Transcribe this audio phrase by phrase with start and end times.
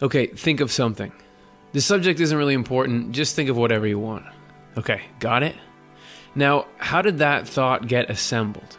[0.00, 1.12] Okay, think of something.
[1.72, 4.24] The subject isn't really important, just think of whatever you want.
[4.76, 5.56] Okay, got it?
[6.36, 8.78] Now, how did that thought get assembled?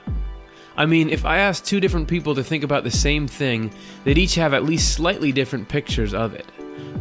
[0.77, 3.73] I mean, if I asked two different people to think about the same thing,
[4.05, 6.45] they'd each have at least slightly different pictures of it.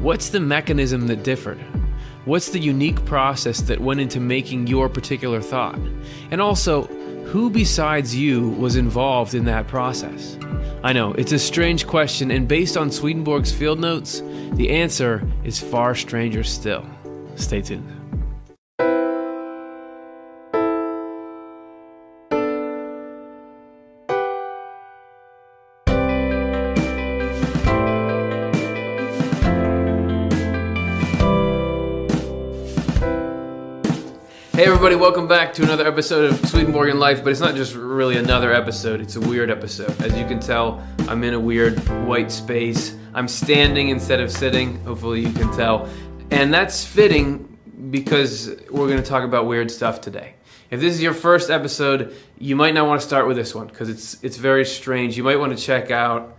[0.00, 1.60] What's the mechanism that differed?
[2.24, 5.78] What's the unique process that went into making your particular thought?
[6.32, 6.88] And also,
[7.28, 10.38] who besides you was involved in that process?
[10.82, 15.60] I know, it's a strange question, and based on Swedenborg's field notes, the answer is
[15.60, 16.86] far stranger still.
[17.36, 17.97] Stay tuned.
[34.58, 38.16] Hey everybody, welcome back to another episode of Swedenborg Life, but it's not just really
[38.16, 39.88] another episode, it's a weird episode.
[40.02, 42.96] As you can tell, I'm in a weird white space.
[43.14, 45.88] I'm standing instead of sitting, hopefully you can tell.
[46.32, 47.56] And that's fitting
[47.92, 50.34] because we're going to talk about weird stuff today.
[50.72, 53.68] If this is your first episode, you might not want to start with this one
[53.68, 55.16] because it's it's very strange.
[55.16, 56.36] You might want to check out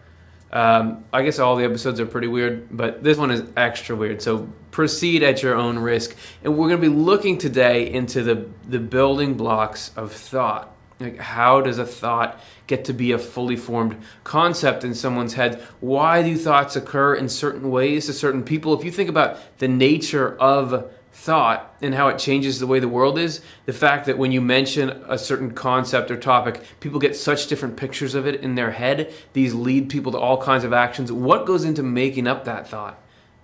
[0.52, 4.22] um, I guess all the episodes are pretty weird, but this one is extra weird.
[4.22, 6.16] So proceed at your own risk.
[6.44, 10.76] And we're going to be looking today into the, the building blocks of thought.
[11.00, 15.62] Like, how does a thought get to be a fully formed concept in someone's head?
[15.80, 18.78] Why do thoughts occur in certain ways to certain people?
[18.78, 22.88] If you think about the nature of thought and how it changes the way the
[22.88, 27.16] world is, the fact that when you mention a certain concept or topic, people get
[27.16, 30.74] such different pictures of it in their head, these lead people to all kinds of
[30.74, 31.12] actions.
[31.12, 33.00] What goes into making up that thought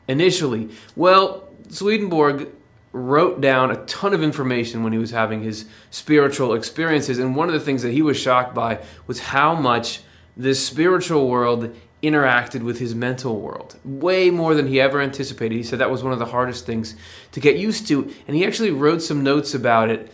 [0.07, 0.69] initially?
[0.95, 2.49] Well, Swedenborg
[2.94, 7.50] wrote down a ton of information when he was having his spiritual experiences, and one
[7.50, 10.02] of the things that he was shocked by was how much
[10.38, 11.75] this spiritual world
[12.09, 15.55] interacted with his mental world way more than he ever anticipated.
[15.55, 16.95] He said that was one of the hardest things
[17.31, 20.11] to get used to, and he actually wrote some notes about it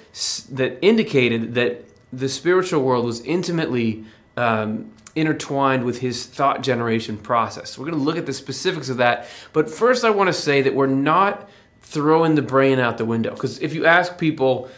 [0.52, 4.03] that indicated that the spiritual world was intimately
[4.38, 7.78] um, intertwined with his thought generation process.
[7.78, 10.62] We're going to look at the specifics of that, but first I want to say
[10.62, 11.50] that we're not
[11.81, 14.69] throwing the brain out the window because if you ask people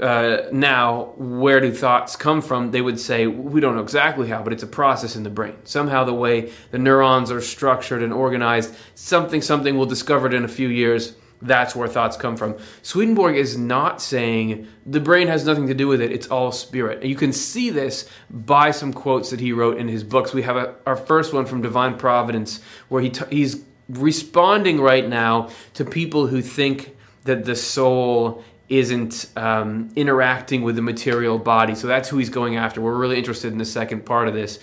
[0.00, 2.70] uh, now, where do thoughts come from?
[2.70, 5.56] They would say, we don't know exactly how, but it's a process in the brain.
[5.64, 10.44] Somehow, the way the neurons are structured and organized, something, something, we'll discover it in
[10.44, 11.16] a few years.
[11.40, 12.56] That's where thoughts come from.
[12.82, 17.02] Swedenborg is not saying the brain has nothing to do with it, it's all spirit.
[17.02, 20.32] You can see this by some quotes that he wrote in his books.
[20.32, 25.06] We have a, our first one from Divine Providence, where he t- he's responding right
[25.06, 31.74] now to people who think that the soul isn't um, interacting with the material body.
[31.74, 32.80] So that's who he's going after.
[32.80, 34.58] We're really interested in the second part of this.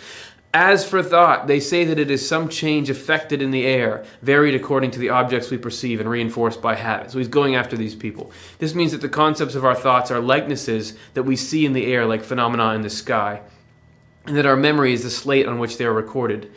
[0.56, 4.54] As for thought, they say that it is some change affected in the air, varied
[4.54, 7.10] according to the objects we perceive and reinforced by habit.
[7.10, 8.32] So he's going after these people.
[8.60, 11.88] This means that the concepts of our thoughts are likenesses that we see in the
[11.88, 13.42] air, like phenomena in the sky,
[14.26, 16.52] and that our memory is the slate on which they are recorded.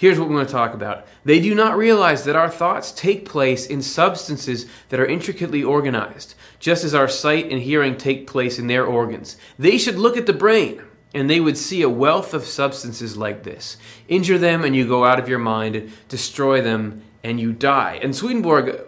[0.00, 1.06] Here's what we're going to talk about.
[1.26, 6.34] They do not realize that our thoughts take place in substances that are intricately organized,
[6.58, 9.36] just as our sight and hearing take place in their organs.
[9.58, 13.42] They should look at the brain, and they would see a wealth of substances like
[13.42, 13.76] this.
[14.08, 17.98] Injure them, and you go out of your mind, destroy them, and you die.
[18.02, 18.80] And Swedenborg,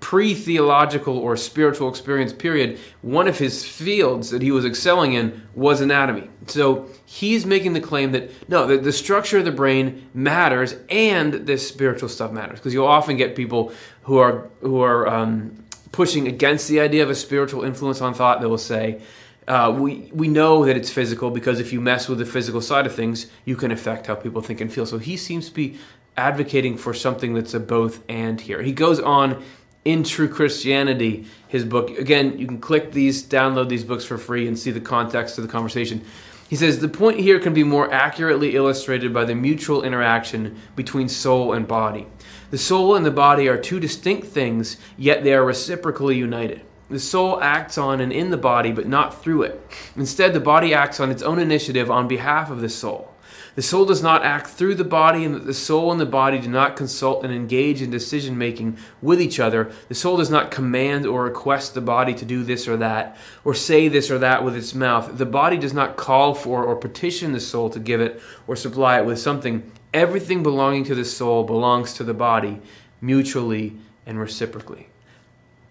[0.00, 5.46] pre theological or spiritual experience period, one of his fields that he was excelling in
[5.54, 6.30] was anatomy.
[6.46, 11.34] So he's making the claim that no, the, the structure of the brain matters and
[11.34, 12.58] this spiritual stuff matters.
[12.58, 13.72] Because you'll often get people
[14.02, 18.40] who are, who are um, pushing against the idea of a spiritual influence on thought.
[18.40, 19.02] They will say,
[19.48, 22.86] uh, we we know that it's physical because if you mess with the physical side
[22.86, 24.86] of things, you can affect how people think and feel.
[24.86, 25.78] So he seems to be
[26.20, 28.60] advocating for something that's a both and here.
[28.60, 29.42] He goes on
[29.86, 31.88] in True Christianity, his book.
[31.98, 35.46] Again, you can click these, download these books for free, and see the context of
[35.46, 36.04] the conversation.
[36.50, 41.08] He says the point here can be more accurately illustrated by the mutual interaction between
[41.08, 42.06] soul and body.
[42.50, 46.60] The soul and the body are two distinct things, yet they are reciprocally united.
[46.90, 49.58] The soul acts on and in the body, but not through it.
[49.96, 53.09] Instead, the body acts on its own initiative on behalf of the soul.
[53.56, 56.38] The soul does not act through the body, and that the soul and the body
[56.38, 59.72] do not consult and engage in decision making with each other.
[59.88, 63.54] The soul does not command or request the body to do this or that, or
[63.54, 65.18] say this or that with its mouth.
[65.18, 68.98] The body does not call for or petition the soul to give it or supply
[68.98, 69.70] it with something.
[69.92, 72.60] Everything belonging to the soul belongs to the body,
[73.00, 73.76] mutually
[74.06, 74.88] and reciprocally.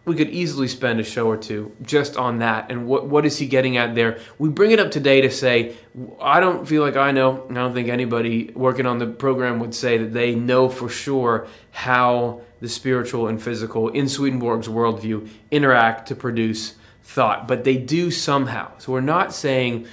[0.10, 3.38] We could easily spend a show or two just on that and what what is
[3.38, 4.18] he getting at there.
[4.40, 5.76] We bring it up today to say
[6.20, 7.46] I don't feel like I know.
[7.48, 11.48] I don't think anybody working on the program would say that they know for sure
[11.70, 16.74] how the spiritual and physical in Swedenborg's worldview interact to produce
[17.04, 18.72] thought, but they do somehow.
[18.80, 19.86] So we're not saying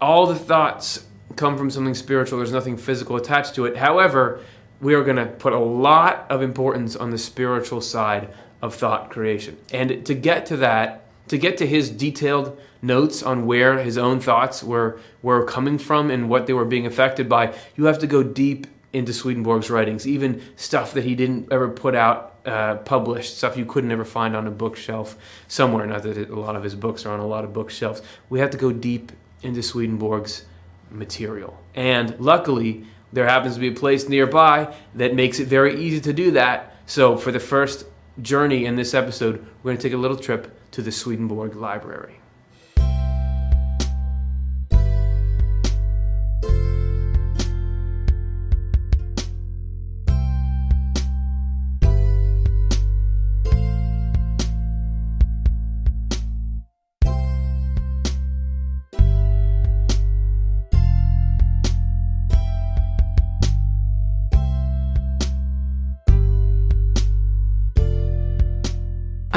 [0.00, 1.04] all the thoughts
[1.36, 2.38] come from something spiritual.
[2.38, 3.76] There's nothing physical attached to it.
[3.76, 4.40] However,
[4.80, 9.10] we are going to put a lot of importance on the spiritual side of thought
[9.10, 9.56] creation.
[9.72, 14.20] And to get to that, to get to his detailed notes on where his own
[14.20, 18.06] thoughts were were coming from and what they were being affected by, you have to
[18.06, 23.36] go deep into Swedenborg's writings, even stuff that he didn't ever put out uh, published,
[23.36, 25.16] stuff you couldn't ever find on a bookshelf
[25.46, 25.86] somewhere.
[25.86, 28.02] Not that a lot of his books are on a lot of bookshelves.
[28.28, 30.44] We have to go deep into Swedenborg's
[30.90, 31.58] material.
[31.74, 36.12] And luckily, there happens to be a place nearby that makes it very easy to
[36.12, 36.74] do that.
[36.86, 37.84] So, for the first
[38.20, 42.19] journey in this episode, we're going to take a little trip to the Swedenborg Library.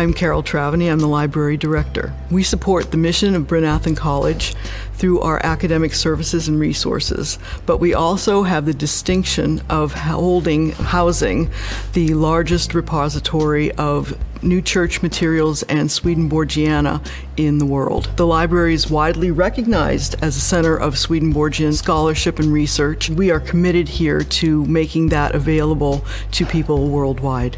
[0.03, 0.89] I'm Carol Traveny.
[0.89, 2.13] I'm the library director.
[2.29, 4.53] We support the mission of Bryn Athyn College
[4.95, 11.50] through our academic services and resources, but we also have the distinction of holding, housing
[11.94, 14.13] the largest repository of
[14.44, 17.01] new church materials and Swedenborgiana
[17.38, 18.11] in the world.
[18.17, 23.09] The library is widely recognized as a center of Swedenborgian scholarship and research.
[23.09, 27.57] We are committed here to making that available to people worldwide.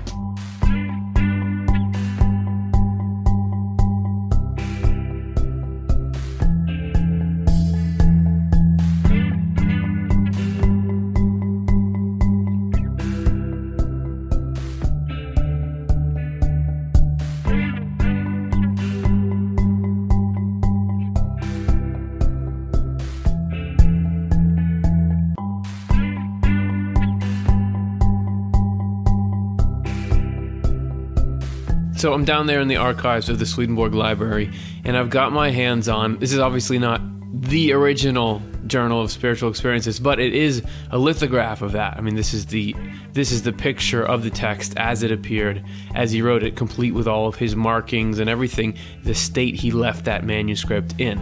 [32.06, 34.52] So I'm down there in the archives of the Swedenborg Library,
[34.84, 36.20] and I've got my hands on.
[36.20, 37.02] This is obviously not
[37.34, 40.62] the original Journal of Spiritual Experiences, but it is
[40.92, 41.98] a lithograph of that.
[41.98, 42.76] I mean, this is the
[43.14, 45.66] this is the picture of the text as it appeared,
[45.96, 49.72] as he wrote it, complete with all of his markings and everything, the state he
[49.72, 51.18] left that manuscript in.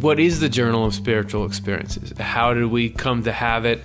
[0.00, 2.16] What is the Journal of Spiritual Experiences?
[2.16, 3.82] How did we come to have it?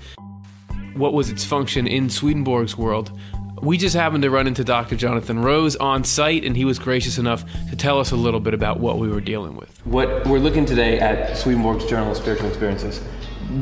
[0.93, 3.11] What was its function in Swedenborg's world?
[3.61, 4.95] We just happened to run into Dr.
[4.95, 8.53] Jonathan Rose on site, and he was gracious enough to tell us a little bit
[8.53, 9.69] about what we were dealing with.
[9.85, 12.99] What we're looking today at Swedenborg's Journal of Spiritual Experiences.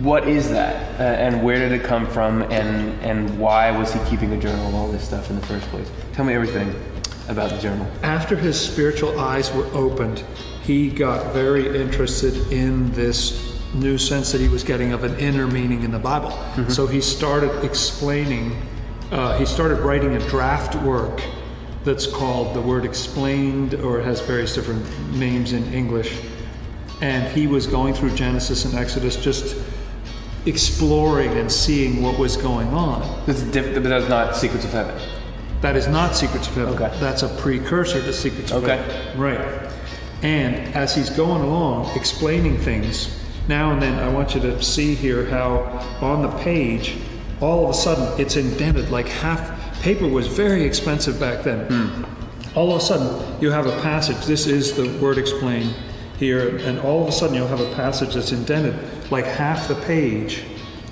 [0.02, 4.00] What is that, uh, and where did it come from, and and why was he
[4.10, 5.90] keeping a journal of all this stuff in the first place?
[6.14, 6.74] Tell me everything
[7.28, 7.86] about the journal.
[8.02, 10.24] After his spiritual eyes were opened,
[10.64, 15.48] he got very interested in this new sense that he was getting of an inner
[15.48, 16.30] meaning in the Bible.
[16.30, 16.70] Mm-hmm.
[16.70, 18.56] So he started explaining
[19.14, 21.22] uh, he started writing a draft work
[21.84, 24.84] that's called The Word Explained, or it has various different
[25.14, 26.20] names in English.
[27.00, 29.56] And he was going through Genesis and Exodus just
[30.48, 33.24] exploring and seeing what was going on.
[33.28, 35.00] That's diff- but that's not Secrets of Heaven.
[35.62, 36.74] That is not Secrets of Heaven.
[36.74, 37.00] Okay.
[37.00, 38.78] That's a precursor to Secrets of okay.
[38.78, 39.22] Heaven.
[39.22, 39.72] Right.
[40.24, 43.16] And as he's going along, explaining things,
[43.48, 45.66] now and then I want you to see here how
[46.02, 46.98] on the page
[47.44, 49.42] all of a sudden it's indented like half
[49.82, 51.68] paper was very expensive back then.
[51.68, 52.56] Mm.
[52.56, 55.76] all of a sudden you have a passage this is the word explained
[56.18, 58.76] here and all of a sudden you'll have a passage that's indented
[59.12, 60.44] like half the page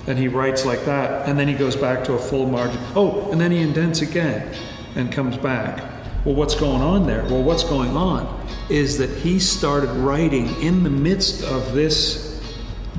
[0.06, 2.80] and he writes like that and then he goes back to a full margin.
[2.94, 4.54] Oh and then he indents again
[4.94, 5.78] and comes back.
[6.26, 7.24] Well what's going on there?
[7.24, 8.22] Well what's going on
[8.68, 12.31] is that he started writing in the midst of this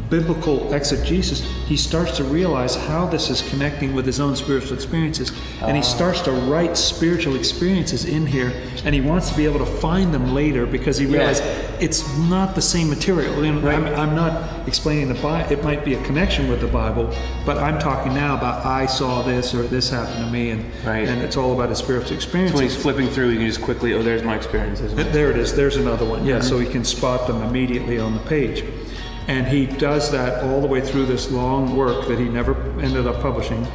[0.09, 5.31] biblical exegesis, he starts to realize how this is connecting with his own spiritual experiences.
[5.62, 5.85] And he ah.
[5.85, 8.53] starts to write spiritual experiences in here,
[8.85, 11.77] and he wants to be able to find them later because he realizes yeah.
[11.79, 13.43] it's not the same material.
[13.43, 13.75] You know, right.
[13.75, 17.13] I'm, I'm, not explaining the Bible, it might be a connection with the Bible,
[17.45, 21.07] but I'm talking now about I saw this or this happened to me, and, right.
[21.07, 22.51] and it's all about his spiritual experience.
[22.51, 24.93] So when he's flipping through, he can just quickly, oh, there's my experiences.
[24.95, 26.25] There it is, there's another one.
[26.25, 26.47] Yeah, mm-hmm.
[26.47, 28.63] so he can spot them immediately on the page.
[29.27, 33.08] And he does that all the way through this long work that he never ended
[33.08, 33.65] up publishing.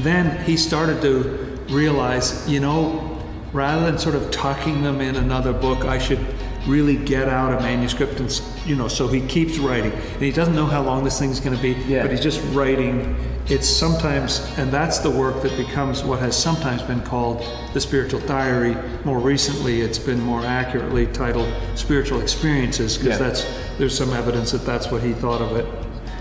[0.00, 1.22] Then he started to
[1.70, 3.18] realize, you know,
[3.52, 6.20] rather than sort of tucking them in another book, I should
[6.66, 8.88] really get out a manuscript and you know.
[8.88, 11.72] So he keeps writing, and he doesn't know how long this thing's going to be,
[11.86, 12.02] Yeah.
[12.02, 13.16] but he's just writing.
[13.48, 17.44] It's sometimes, and that's the work that becomes what has sometimes been called
[17.74, 18.76] the spiritual diary.
[19.04, 23.26] More recently, it's been more accurately titled spiritual experiences because Yeah.
[23.26, 23.46] that's
[23.78, 25.66] there's some evidence that that's what he thought of it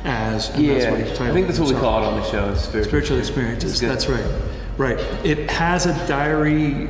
[0.04, 2.26] as, and that's what he titled I think that's what we call it on the
[2.26, 2.54] show.
[2.56, 3.80] Spiritual, Spiritual experiences.
[3.80, 4.26] That's right.
[4.78, 5.00] Right.
[5.24, 6.90] It has a diary,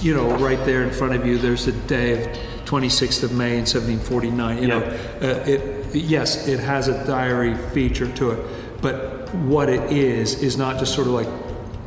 [0.00, 1.38] you know, right there in front of you.
[1.38, 4.58] There's the day of 26th of May in 1749.
[4.62, 4.78] You know,
[5.22, 8.38] uh, it yes, it has a diary feature to it,
[8.82, 11.28] but what it is is not just sort of like.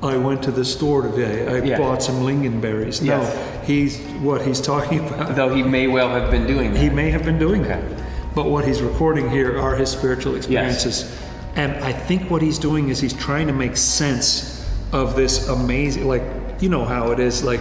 [0.02, 1.46] I went to the store today.
[1.46, 1.78] I Yeah.
[1.78, 3.02] bought some lingonberries.
[3.02, 3.36] No, Yes.
[3.68, 5.36] he's what he's talking about.
[5.36, 6.80] Though he may well have been doing that.
[6.82, 7.84] He may have been doing that.
[8.34, 11.02] But what he's recording here are his spiritual experiences.
[11.02, 11.12] Yes.
[11.58, 16.08] And I think what he's doing is he's trying to make sense of this amazing,
[16.08, 16.24] like,
[16.62, 17.60] you know how it is, like,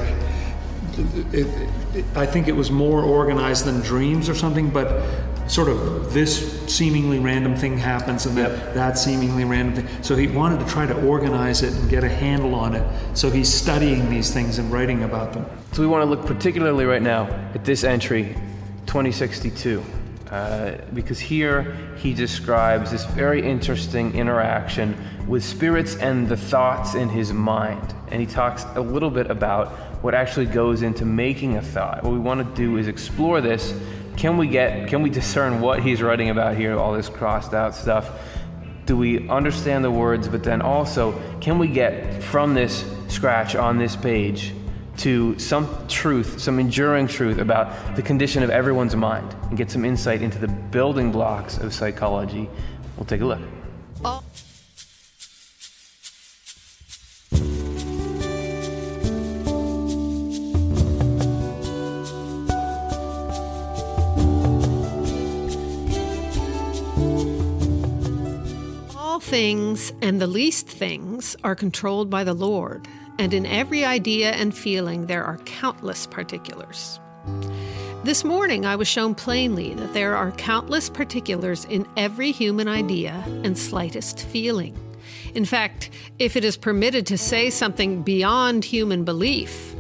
[1.33, 1.47] it,
[1.95, 5.03] it, I think it was more organized than dreams or something, but
[5.49, 8.75] sort of this seemingly random thing happens and then Yep.
[8.75, 10.03] that seemingly random thing.
[10.03, 12.87] So he wanted to try to organize it and get a handle on it.
[13.15, 15.47] So he's studying these things and writing about them.
[15.73, 17.25] So we want to look particularly right now
[17.55, 18.37] at this entry,
[18.87, 19.83] 2062,
[20.31, 24.95] uh, because here he describes this very interesting interaction
[25.27, 27.95] with spirits and the thoughts in his mind.
[28.11, 29.69] And he talks a little bit about
[30.03, 32.05] what actually goes into making a thought.
[32.05, 33.75] What we want to do is explore this.
[34.19, 37.75] Can we get, can we discern what he's writing about here, all this crossed out
[37.75, 38.11] stuff?
[38.89, 43.77] do we understand the words, but then also, can we get from this scratch on
[43.77, 44.55] this page
[44.97, 49.85] to some truth, some enduring truth about the condition of everyone's mind and get some
[49.85, 52.49] insight into the building blocks of psychology?
[52.97, 53.43] We'll take a look.
[54.03, 54.25] All
[70.19, 72.89] and the least things are controlled by the Lord,
[73.21, 76.99] and in every idea and feeling there are countless particulars.
[78.03, 83.23] This morning I was shown plainly that there are countless particulars in every human idea
[83.45, 84.77] and slightest feeling.
[85.37, 89.77] In fact, if it is permitted to say something beyond human belief,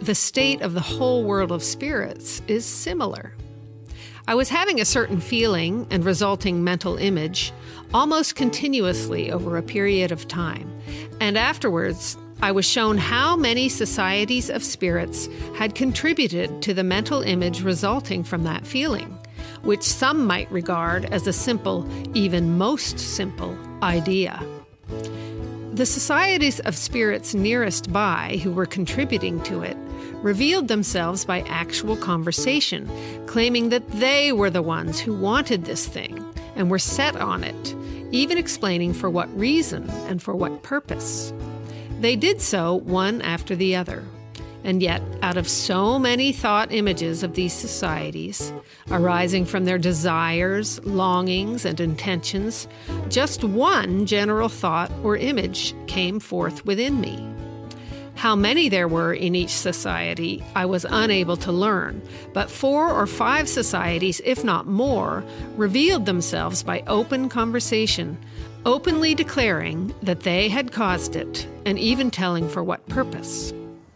[0.00, 3.34] the state of the whole world of spirits is similar.
[4.28, 7.52] I was having a certain feeling and resulting mental image
[7.92, 10.72] almost continuously over a period of time,
[11.20, 17.22] and afterwards I was shown how many societies of spirits had contributed to the mental
[17.22, 19.18] image resulting from that feeling,
[19.62, 24.40] which some might regard as a simple, even most simple, idea.
[25.82, 29.76] The societies of spirits nearest by who were contributing to it
[30.22, 32.88] revealed themselves by actual conversation,
[33.26, 36.24] claiming that they were the ones who wanted this thing
[36.54, 37.74] and were set on it,
[38.12, 41.32] even explaining for what reason and for what purpose.
[41.98, 44.04] They did so one after the other.
[44.64, 48.52] And yet, out of so many thought images of these societies,
[48.90, 52.68] arising from their desires, longings, and intentions,
[53.08, 57.28] just one general thought or image came forth within me.
[58.14, 62.00] How many there were in each society, I was unable to learn,
[62.32, 65.24] but four or five societies, if not more,
[65.56, 68.16] revealed themselves by open conversation,
[68.64, 73.52] openly declaring that they had caused it, and even telling for what purpose.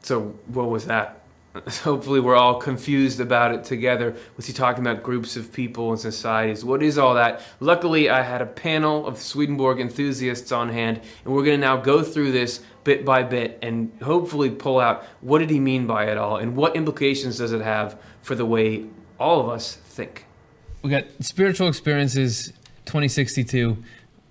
[0.07, 1.23] So, what was that?
[1.83, 4.15] Hopefully, we're all confused about it together.
[4.37, 6.65] Was he talking about groups of people and societies?
[6.65, 7.41] What is all that?
[7.59, 11.77] Luckily, I had a panel of Swedenborg enthusiasts on hand, and we're going to now
[11.77, 16.05] go through this bit by bit and hopefully pull out what did he mean by
[16.05, 18.85] it all and what implications does it have for the way
[19.19, 20.25] all of us think.
[20.83, 22.53] We got spiritual experiences
[22.85, 23.77] 2062.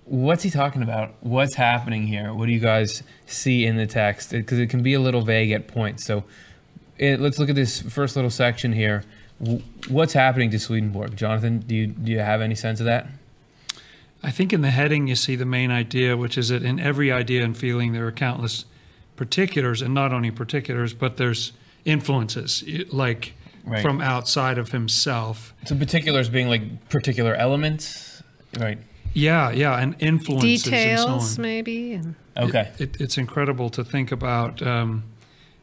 [0.06, 1.14] What's he talking about?
[1.20, 2.32] What's happening here?
[2.32, 4.30] What do you guys see in the text?
[4.30, 6.04] Because it can be a little vague at points.
[6.04, 6.22] So
[6.96, 9.02] it, let's look at this first little section here.
[9.40, 11.16] W- What's happening to Swedenborg?
[11.16, 13.08] Jonathan, do you, do you have any sense of that?
[14.22, 17.10] I think in the heading you see the main idea, which is that in every
[17.10, 18.64] idea and feeling there are countless
[19.16, 21.52] particulars, and not only particulars, but there's
[21.84, 23.34] influences like
[23.64, 23.82] Right.
[23.82, 25.52] from outside of himself.
[25.64, 28.22] So particulars being like particular elements,
[28.60, 28.78] right?
[29.16, 31.42] Yeah, yeah, and influences and Details, so on.
[31.42, 31.94] maybe.
[31.94, 32.70] And Okay.
[32.78, 35.04] It, it's incredible to think about um,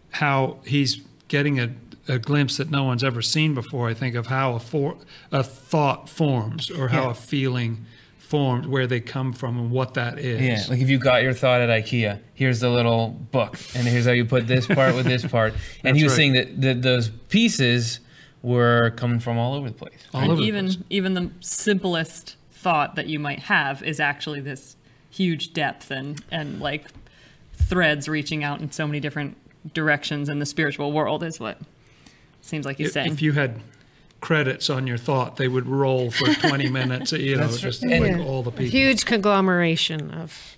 [0.10, 1.69] how he's getting a,
[2.07, 3.89] a glimpse that no one's ever seen before.
[3.89, 4.98] I think of how a for,
[5.31, 7.12] a thought forms or how Yeah.
[7.12, 7.86] a feeling
[8.17, 10.41] formed, where they come from, and what that is.
[10.41, 14.05] Yeah, like if you got your thought at IKEA, here's the little book, and here's
[14.05, 15.53] how you put this part with this part.
[15.83, 16.17] And he was right.
[16.17, 18.00] saying that, that those pieces
[18.41, 20.00] were coming from all over the place.
[20.12, 20.77] All And over the even place.
[20.89, 24.75] even the simplest thought that you might have is actually this
[25.12, 26.86] huge depth and and like
[27.53, 29.38] threads reaching out in so many different
[29.74, 31.60] directions in the spiritual world is what
[32.41, 33.12] seems like he's If, saying.
[33.13, 33.62] if you had
[34.22, 38.01] credits on your thought, they would roll for 20 minutes, you know, That's just right.
[38.01, 38.72] like And- all the A people.
[38.72, 40.58] huge conglomeration of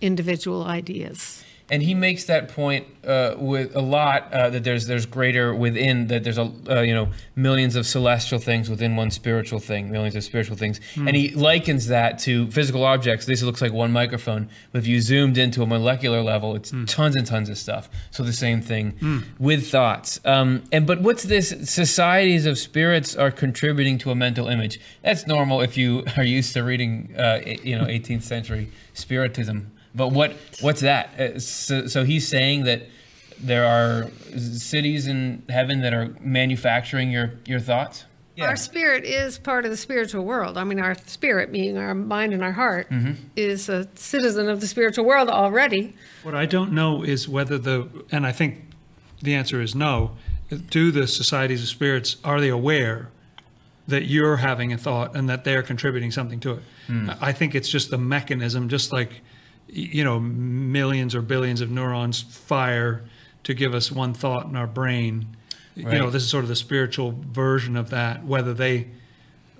[0.00, 1.44] individual ideas.
[1.70, 6.08] And he makes that point uh, with a lot uh, that there's there's greater within
[6.08, 10.14] that there's a uh, you know millions of celestial things within one spiritual thing millions
[10.14, 10.80] of spiritual things.
[10.96, 13.26] And he likens that to physical objects.
[13.26, 17.16] This looks like one microphone but if you zoomed into a molecular level it's tons
[17.16, 17.88] and tons of stuff.
[18.10, 20.20] So the same thing with thoughts.
[20.24, 24.80] Um, and but what's this societies of spirits are contributing to a mental image?
[25.02, 30.08] That's normal if you are used to reading uh, you know 18th century spiritism but
[30.08, 31.18] what what's that?
[31.18, 32.82] Uh, So, so he's saying that
[33.40, 38.04] there are cities in heaven that are manufacturing your your thoughts.
[38.40, 40.58] Our spirit is part of the spiritual world.
[40.58, 42.88] I mean, our spirit, meaning our mind and our heart,
[43.36, 45.94] is a citizen of the spiritual world already.
[46.24, 48.62] What I don't know is whether the, and I think
[49.22, 50.16] the answer is no,
[50.68, 53.08] do the societies of spirits, are they aware
[53.86, 56.62] that you're having a thought and that they're contributing something to it?
[57.20, 59.20] I think it's just the mechanism, just like, y-
[59.68, 63.04] you know, millions or billions of neurons fire
[63.44, 65.26] to give us one thought in our brain.
[65.76, 68.88] You know, this is sort of the spiritual version of that, whether they,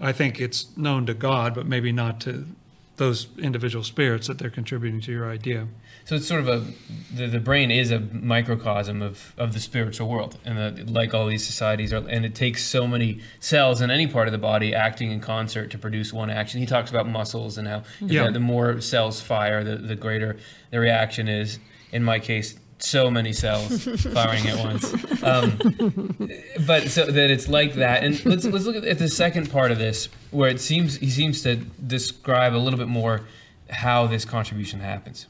[0.00, 2.46] I think it's known to God, but maybe not to
[2.96, 5.66] those individual spirits that they're contributing to your idea.
[6.06, 6.62] So it's sort of a
[7.14, 11.26] the, the brain is a microcosm of, of the spiritual world, and the, like all
[11.26, 14.74] these societies are, and it takes so many cells in any part of the body
[14.74, 16.60] acting in concert to produce one action.
[16.60, 18.26] He talks about muscles and how Yeah.
[18.26, 20.36] the, the more cells fire, the, the greater
[20.70, 21.58] the reaction is.
[21.92, 25.22] In my case, so many cells firing at once.
[25.22, 25.56] Um,
[26.66, 28.04] but so that it's like that.
[28.04, 31.40] And let's let's look at the second part of this, where it seems he seems
[31.44, 33.22] to describe a little bit more
[33.70, 35.26] how this contribution happens.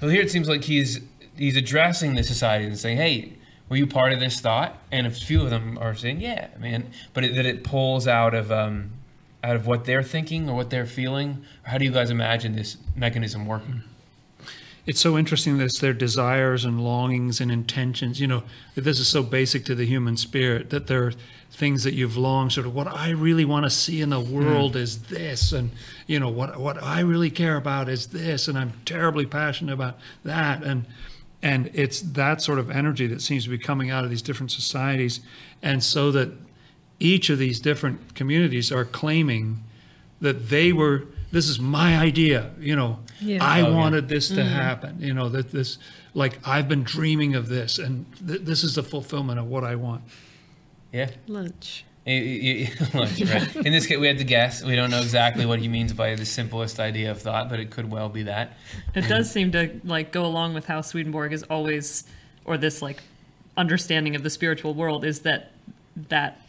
[0.00, 1.00] Well, here it seems like he's
[1.36, 3.32] he's addressing the society and saying, "Hey,
[3.68, 6.90] were you part of this thought?" And a few of them are saying, "Yeah, man,"
[7.14, 8.90] but it, that it pulls out of um,
[9.42, 11.44] out of what they're thinking or what they're feeling.
[11.64, 13.82] How do you guys imagine this mechanism working?
[14.88, 18.22] It's so interesting that it's their desires and longings and intentions.
[18.22, 18.42] You know,
[18.74, 21.12] that this is so basic to the human spirit that there are
[21.50, 24.34] things that you've longed, sort of what I really want to see in the hmm.
[24.34, 25.72] world is this, and
[26.06, 29.98] you know what what I really care about is this, and I'm terribly passionate about
[30.24, 30.86] that, and
[31.42, 34.52] and it's that sort of energy that seems to be coming out of these different
[34.52, 35.20] societies,
[35.62, 36.32] and so that
[36.98, 39.62] each of these different communities are claiming
[40.22, 43.44] that they were this is my idea you know Yeah.
[43.44, 43.74] i Oh, yeah.
[43.76, 44.48] wanted this to mm.
[44.48, 45.78] happen you know that this
[46.14, 49.74] like i've been dreaming of this and th- this is the fulfillment of what i
[49.74, 50.02] want
[50.92, 51.10] Yeah.
[51.26, 51.84] Lunch.
[52.06, 53.56] You- you- you- lunch, right.
[53.66, 54.62] In this case, we had to guess.
[54.64, 57.68] We don't know exactly what he means by the simplest idea of thought, but it
[57.70, 58.56] could well be that.
[58.94, 62.04] It does seem to like go along with how Swedenborg is always,
[62.46, 63.02] or this like
[63.58, 65.52] understanding of the spiritual world is that
[66.08, 66.40] that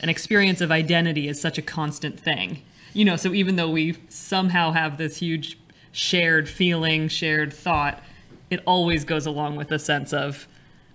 [0.00, 2.62] an experience of identity is such a constant thing.
[2.96, 5.58] You know, so even though we somehow have this huge
[5.92, 8.02] shared feeling, shared thought,
[8.48, 10.48] it always goes along with a sense of,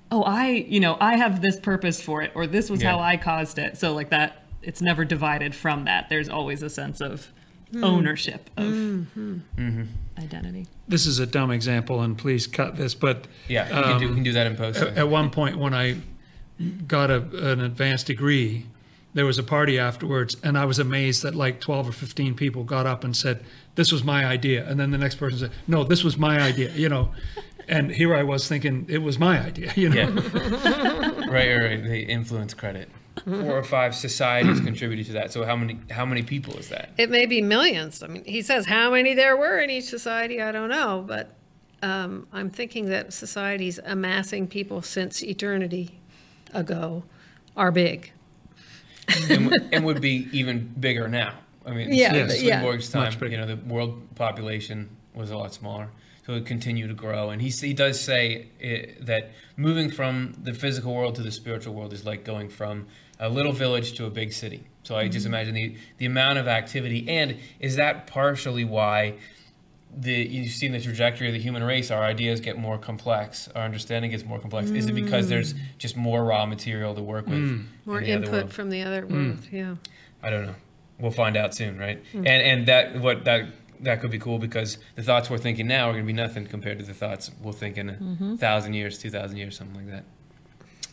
[0.10, 2.94] oh, I, you know, I have this purpose for it, or this was Yeah.
[2.94, 3.78] how I caused it.
[3.78, 6.10] So like that, it's never divided from that.
[6.10, 7.32] There's always a sense of
[7.72, 7.84] hmm.
[7.84, 9.38] ownership of mm-hmm.
[9.58, 9.84] Mm-hmm.
[10.18, 10.68] identity.
[10.88, 14.10] this is a dumb example and please cut this but Yeah, we can, do, we
[14.10, 14.82] um, can do that in post.
[14.82, 15.98] at, at one point when i
[16.86, 18.66] got a, an advanced degree
[19.13, 22.63] there was a party afterwards and i was amazed that like 12 or 15 people
[22.63, 23.43] got up and said
[23.76, 26.71] this was my idea and then the next person said no this was my idea
[26.71, 27.12] you know
[27.67, 30.10] and here i was thinking it was my idea you know Yeah.
[31.30, 31.84] right, right, right.
[31.84, 32.89] The influence credit.
[33.26, 35.32] Four or five societies contributed to that.
[35.34, 36.91] So how many how many people is that?
[36.97, 38.02] It may be millions.
[38.02, 41.36] I mean, he says how many there were in each society, I don't know, but
[41.84, 46.00] um, I'm thinking that societies amassing people since eternity
[46.54, 47.04] ago
[47.58, 48.12] are big.
[49.30, 51.34] and, and would be even bigger now.
[51.65, 52.60] I mean, Yeah, in but- yeah.
[52.62, 55.89] Swedenborg's time, you know, the world population was a lot smaller,
[56.26, 57.30] so it would continue to grow.
[57.30, 61.74] And he he does say uh that moving from the physical world to the spiritual
[61.74, 62.88] world is like going from
[63.19, 64.63] a little village to a big city.
[64.84, 65.12] So I Mm-hmm.
[65.12, 69.15] just imagine the the amount of activity, and is that partially why?
[69.97, 71.91] The, you've seen the trajectory of the human race.
[71.91, 73.49] Our ideas get more complex.
[73.56, 74.69] Our understanding gets more complex.
[74.71, 75.60] Is it because there's mm.
[75.77, 77.39] just more raw material to work with?
[77.39, 77.65] Mm.
[77.86, 79.12] More in input from the other mm.
[79.12, 79.75] world, yeah.
[80.23, 80.56] I don't know.
[81.01, 82.01] we'll find out soon, right?
[82.13, 82.19] Mm.
[82.19, 83.47] And and that what that
[83.82, 86.45] that could be cool because the thoughts we're thinking now are going to be nothing
[86.45, 88.36] compared to the thoughts we'll think in a mm-hmm.
[88.36, 90.06] thousand years, two thousand years, something like that.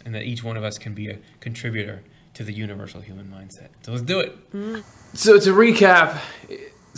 [0.04, 2.02] And that each one of us can be a contributor
[2.34, 3.68] to the universal human mindset.
[3.82, 4.36] So let's do it.
[5.12, 6.18] So to recap,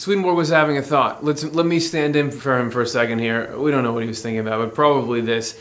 [0.01, 1.23] Swedenborg was having a thought.
[1.23, 3.55] Let's let me stand in for him for a second here.
[3.59, 5.61] We don't know what he was thinking about, but probably this.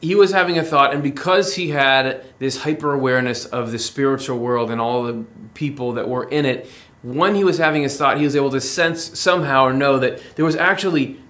[0.00, 4.38] He was having a thought, and because he had this hyper awareness of the spiritual
[4.40, 6.68] world and all the people that were in it,
[7.04, 10.20] when he was having his thought, he was able to sense somehow or know that
[10.34, 11.20] there was actually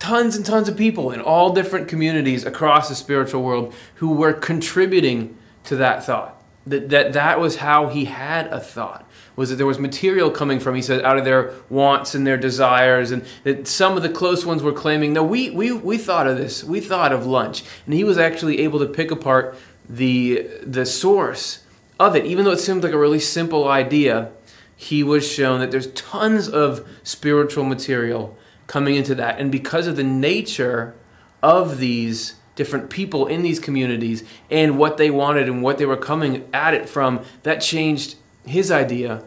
[0.00, 4.32] tons and tons of people in all different communities across the spiritual world who were
[4.32, 6.33] contributing to that thought.
[6.66, 9.08] That that, that was how he had a thought.
[9.36, 12.36] Was that there was material coming from, he said, out of their wants and their
[12.36, 16.28] desires, and that some of the close ones were claiming, no, we, we, we thought
[16.28, 17.64] of this, we thought of lunch.
[17.84, 21.64] And he was actually able to pick apart the, the source
[21.98, 22.24] of it.
[22.26, 24.30] Even though it seemed like a really simple idea,
[24.76, 29.40] he was shown that there's tons of spiritual material coming into that.
[29.40, 30.94] And because of the nature
[31.42, 35.96] of these different people in these communities and what they wanted and what they were
[35.96, 39.22] coming at it from, that changed his idea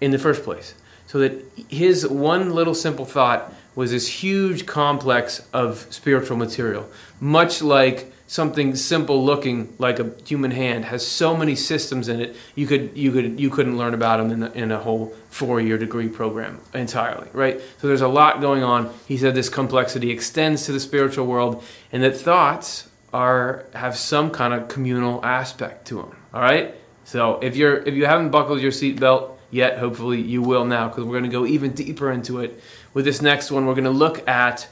[0.00, 0.74] in the first place.
[1.06, 6.88] So that his one little simple thought was this huge complex of spiritual material,
[7.20, 12.36] much like something simple looking like a human hand has so many systems in it
[12.54, 15.60] you could you could you couldn't learn about them in, the, in a whole four
[15.60, 17.60] year degree program entirely right?
[17.78, 18.92] So there's a lot going on.
[19.06, 21.62] He said this complexity extends to the spiritual world
[21.92, 26.74] and that thoughts are have some kind of communal aspect to them all right?
[27.04, 31.04] So if you're if you haven't buckled your seatbelt yet hopefully you will now because
[31.04, 32.60] we're going to go even deeper into it
[32.92, 33.66] with this next one.
[33.66, 34.68] We're going to look at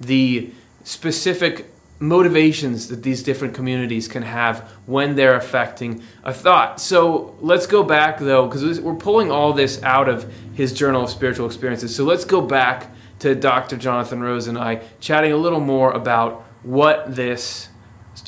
[0.00, 0.50] the
[0.84, 6.80] specific motivations that these different communities can have when they're affecting a thought.
[6.80, 11.10] So let's go back though, because we're pulling all this out of his Journal of
[11.10, 11.94] Spiritual Experiences.
[11.94, 13.76] So let's go back to Dr.
[13.76, 17.68] Jonathan Rose and I chatting a little more about what this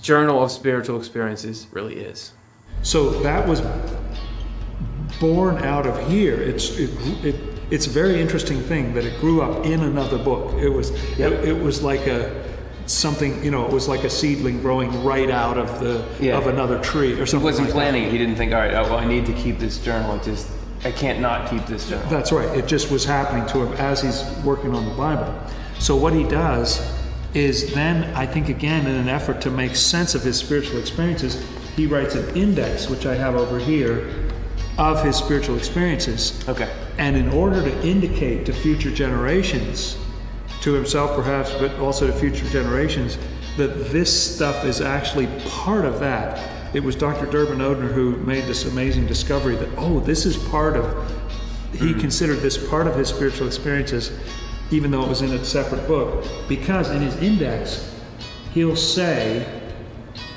[0.01, 2.33] Journal of Spiritual Experiences really is.
[2.83, 3.63] So that was
[5.21, 6.41] born out of here.
[6.41, 6.91] It's it,
[7.25, 7.35] it,
[7.71, 10.55] it's a very interesting thing that it grew up in another book.
[10.55, 11.33] It was Yep.
[11.33, 12.46] it, it was like a
[12.87, 16.37] something you know it was like a seedling growing right out of the Yeah.
[16.39, 17.41] of another tree or something.
[17.41, 18.13] He wasn't like planning it.
[18.13, 20.13] He didn't think, all right, oh, well, I need to keep this journal.
[20.13, 20.49] I just,
[20.85, 22.09] I can't not keep this journal.
[22.09, 22.49] That's right.
[22.57, 25.33] It just was happening to him as he's working on the Bible.
[25.79, 26.81] So what he does
[27.35, 31.45] is then, I think again, in an effort to make sense of his spiritual experiences,
[31.77, 34.09] he writes an index, which I have over here,
[34.79, 36.43] of his spiritual experiences.
[36.49, 36.71] Okay.
[36.99, 39.99] And in order to indicate to future generations,
[40.67, 43.19] to himself perhaps, but also to future generations,
[43.57, 46.75] that this stuff is actually part of that.
[46.75, 47.25] It was Dr.
[47.27, 51.09] Durban Odhner who made this amazing discovery that, oh, this is part of,
[51.71, 52.01] he hmm.
[52.01, 54.11] considered this part of his spiritual experiences,
[54.73, 57.95] even though it was in a separate book, because in his index,
[58.53, 59.47] he'll say,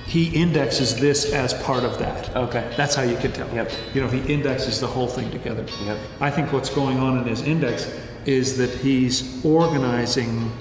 [0.06, 2.36] he indexes this as part of that.
[2.36, 2.72] Okay.
[2.78, 3.52] That's how you can tell.
[3.52, 3.72] Yep.
[3.96, 5.66] You know, he indexes the whole thing together.
[5.86, 5.98] Yep.
[6.22, 7.92] I think what's going on in his index
[8.26, 10.52] is that he's organizing,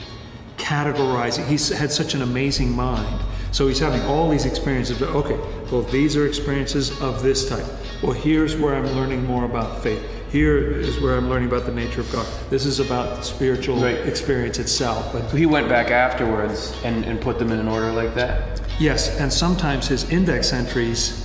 [0.57, 1.47] categorizing.
[1.47, 3.23] He's had such an amazing mind.
[3.51, 4.99] So he's having all these experiences.
[4.99, 5.38] But okay,
[5.73, 7.64] well, these are experiences of this type.
[8.03, 10.03] Well, here's where I'm learning more about faith.
[10.31, 12.27] Here is where I'm learning about the nature of God.
[12.51, 13.97] This is about the spiritual Right.
[14.07, 15.11] experience itself.
[15.12, 18.61] But So he went back afterwards and, and put them in an order like that.
[18.79, 21.25] Yes, and sometimes his index entries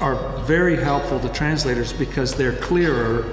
[0.00, 3.24] are very helpful to translators because they're clearer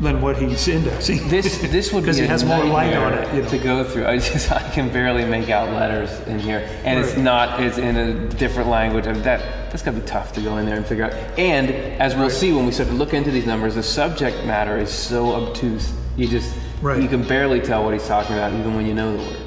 [0.00, 1.28] than what he's indexing.
[1.28, 3.34] This this would be because it has more light on it.
[3.34, 3.48] You know.
[3.48, 4.06] to go through.
[4.06, 7.62] I just I can barely make out letters in here, and it's not.
[7.62, 9.06] It's in a different language.
[9.06, 11.12] I mean, that that's gotta be tough to go in there and figure out.
[11.38, 14.78] And as we'll see when we start to look into these numbers, the subject matter
[14.78, 15.92] is so obtuse.
[16.16, 17.02] You just Right.
[17.02, 19.40] you can barely tell what he's talking about, even when you know the words.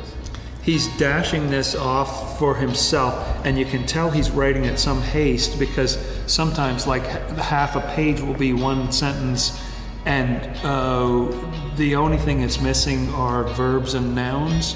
[0.63, 5.57] He's dashing this off for himself, and you can tell he's writing at some haste
[5.59, 9.61] because sometimes, like half a page will be one sentence,
[10.07, 11.27] and uh,
[11.75, 14.75] the only thing that's missing are verbs and nouns.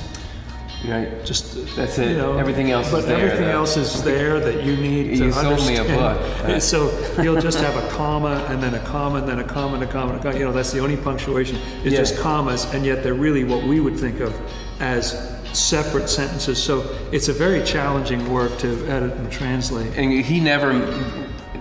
[0.88, 1.24] Right.
[1.24, 2.10] Just That's it.
[2.12, 3.60] you know, Everything else is but there, everything though.
[3.60, 6.48] else is there that you need to You sold me a understand.
[6.48, 6.62] book.
[6.62, 6.90] So
[7.22, 9.88] he'll just have a comma and then a comma and then a comma and a
[9.88, 10.14] comma.
[10.14, 10.40] And a comma.
[10.40, 12.00] You know, that's the only punctuation is Yeah.
[12.00, 14.34] just commas, and yet they're really what we would think of
[14.80, 15.16] as
[15.54, 16.58] separate sentences.
[16.62, 19.92] So it's a very challenging work to edit and translate.
[19.96, 20.72] And he never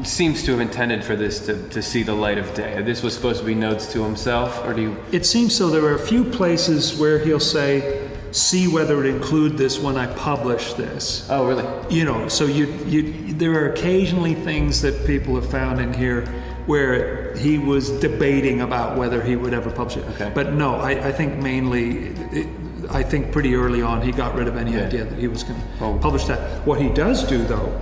[0.05, 2.81] seems to have intended for this to, to see the light of day.
[2.83, 4.97] This was supposed to be notes to himself, or do you?
[5.13, 5.69] It seems so.
[5.71, 10.07] There are a few places where he'll say, "See whether it include this when I
[10.15, 11.65] publish this." Oh, really?
[11.95, 16.25] you know so you you there are occasionally things that people have found in here
[16.67, 20.05] where he was debating about whether he would ever publish it.
[20.11, 20.31] Okay.
[20.35, 22.47] But no, I, I think mainly, it,
[22.91, 25.59] I think pretty early on he got rid of any idea that he was going
[25.61, 25.99] to Oh.
[25.99, 26.65] publish that.
[26.67, 27.73] What he does do though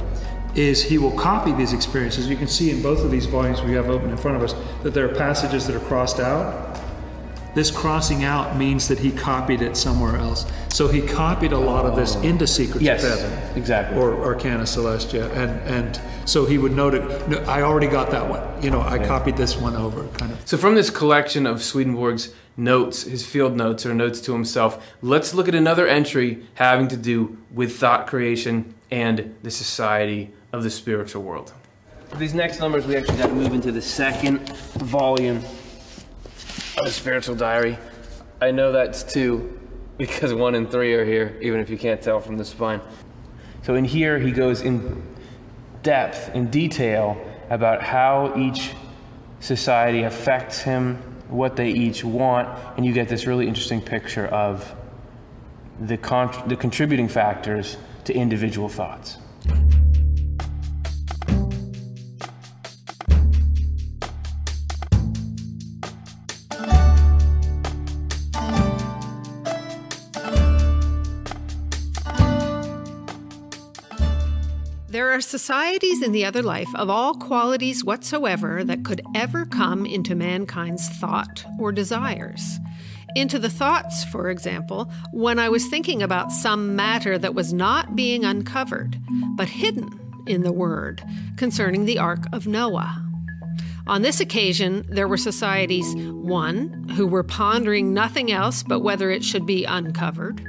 [0.54, 2.28] is he will copy these experiences.
[2.28, 4.54] You can see in both of these volumes we have open in front of us
[4.82, 6.78] that there are passages that are crossed out.
[7.54, 10.46] This crossing out means that he copied it somewhere else.
[10.68, 13.98] So he copied a lot of this into Secrets Yes, of Heaven exactly.
[13.98, 17.28] or Arcana Coelestia, and and so he would note it.
[17.28, 18.62] No, I already got that one.
[18.62, 20.46] You know, I copied this one over, kind of.
[20.46, 25.32] So, from this collection of Swedenborg's notes, his field notes or notes to himself, let's
[25.34, 30.70] look at another entry having to do with thought creation and the society of the
[30.70, 31.52] spiritual world.
[32.16, 37.34] These next numbers, we actually got to move into the second volume of the spiritual
[37.34, 37.76] diary.
[38.40, 39.61] I know that's two
[39.98, 42.80] because one and three are here, even if you can't tell from the spine.
[43.62, 45.02] So, in here, he goes in
[45.82, 48.72] depth, in detail, about how each
[49.40, 50.96] society affects him,
[51.28, 54.74] what they each want, and you get this really interesting picture of
[55.80, 59.18] the, con- the contributing factors to individual thoughts.
[75.18, 80.14] Are societies in the other life of all qualities whatsoever that could ever come into
[80.14, 82.61] mankind's thought or desires.
[83.16, 87.96] Into the thoughts, for example, when I was thinking about some matter that was not
[87.96, 88.96] being uncovered,
[89.35, 89.88] but hidden
[90.28, 91.02] in the Word
[91.37, 93.04] concerning the Ark of Noah.
[93.88, 99.24] On this occasion, there were societies one, who were pondering nothing else but whether it
[99.24, 100.46] should be uncovered,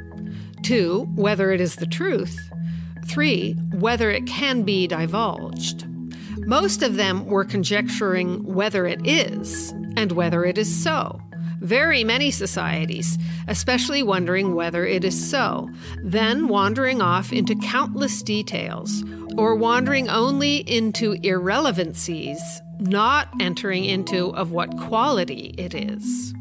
[0.61, 2.37] two, whether it is the truth,
[3.09, 5.85] three, whether it can be divulged.
[6.45, 11.19] Most of them were conjecturing whether it is and whether it is so.
[11.59, 13.17] Very many societies,
[13.47, 15.69] especially wondering whether it is so,
[16.03, 19.03] then wandering off into countless details,
[19.37, 22.39] or wandering only into irrelevancies,
[22.79, 26.33] not entering into of what quality it is.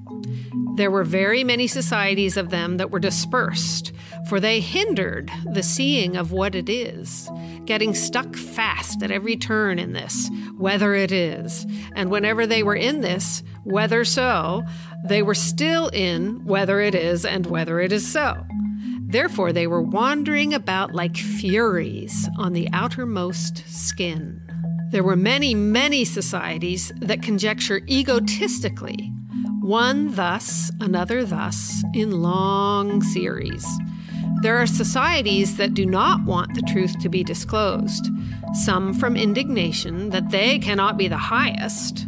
[0.79, 3.91] There were very many societies of them that were dispersed,
[4.29, 7.29] for they hindered the seeing of what it is,
[7.65, 11.67] getting stuck fast at every turn in this, whether it is.
[11.97, 14.63] And whenever they were in this, whether so,
[15.05, 18.47] they were still in whether it is and whether it is so.
[19.01, 24.41] Therefore, they were wandering about like furies on the outermost skin.
[24.93, 29.13] There were many, many societies that conjecture egotistically,
[29.69, 33.67] one thus, another thus, in long series.
[34.41, 38.09] There are societies that do not want the truth to be disclosed,
[38.65, 42.07] some from indignation that they cannot be the highest,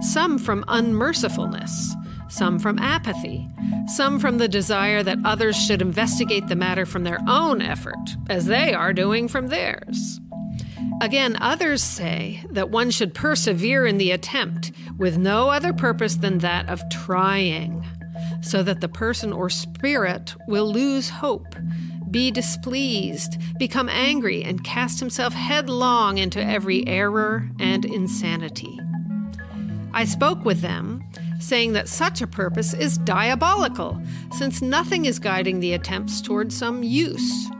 [0.00, 1.94] some from unmercifulness,
[2.30, 3.46] some from apathy,
[3.88, 8.46] some from the desire that others should investigate the matter from their own effort, as
[8.46, 10.18] they are doing from theirs.
[11.00, 16.38] Again, others say that one should persevere in the attempt with no other purpose than
[16.38, 17.84] that of trying,
[18.40, 21.56] so that the person or spirit will lose hope,
[22.10, 28.78] be displeased, become angry, and cast himself headlong into every error and insanity.
[29.94, 31.02] I spoke with them,
[31.40, 34.00] saying that such a purpose is diabolical,
[34.32, 37.50] since nothing is guiding the attempts toward some use.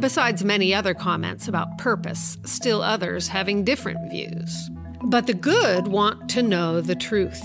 [0.00, 4.70] Besides many other comments about purpose, still others having different views.
[5.02, 7.42] But the good want to know the truth.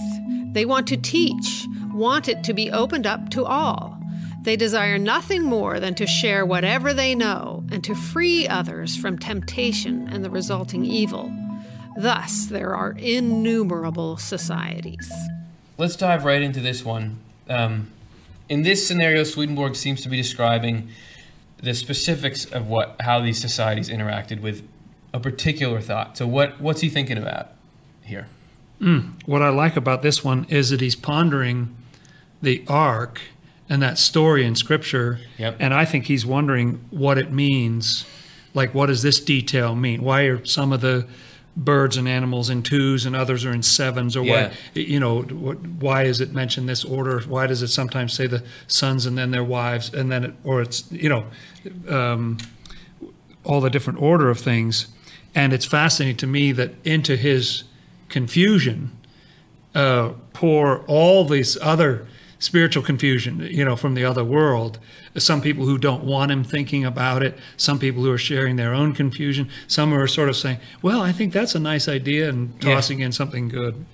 [0.51, 3.99] They want to teach, want it to be opened up to all.
[4.43, 9.17] They desire nothing more than to share whatever they know and to free others from
[9.17, 11.33] temptation and the resulting evil.
[11.97, 15.11] Thus, there are innumerable societies.
[15.79, 17.17] Let's dive right into this one.
[17.49, 17.89] Um,
[18.47, 20.89] in this scenario, Swedenborg seems to be describing
[21.63, 24.67] the specifics of what how these societies interacted with
[25.13, 26.17] a particular thought.
[26.17, 27.51] So, what what's he thinking about
[28.01, 28.27] here?
[28.79, 29.11] Hmm.
[29.25, 31.75] What I like about this one is that he's pondering
[32.41, 33.21] the ark
[33.69, 35.19] and that story in scripture.
[35.37, 35.55] Yep.
[35.59, 38.05] And I think he's wondering what it means.
[38.53, 40.03] Like, what does this detail mean?
[40.03, 41.07] Why are some of the
[41.55, 44.15] birds and animals in twos and others are in sevens?
[44.17, 44.47] Or Yeah.
[44.49, 47.19] why, you know, what, why is it mentioned this order?
[47.21, 50.61] Why does it sometimes say the sons and then their wives and then, it, or
[50.61, 51.25] it's, you know,
[51.87, 52.37] um,
[53.43, 54.87] all the different order of things.
[55.35, 57.63] And it's fascinating to me that into his
[58.09, 58.91] confusion,
[59.75, 62.07] uh, pour all these other
[62.43, 64.77] spiritual confusion, you know, from the other world.
[65.15, 68.73] Some people who don't want him thinking about it, some people who are sharing their
[68.73, 72.53] own confusion, some are sort of saying, well, I think that's a nice idea and
[72.61, 72.75] Yeah.
[72.75, 73.85] tossing in something good.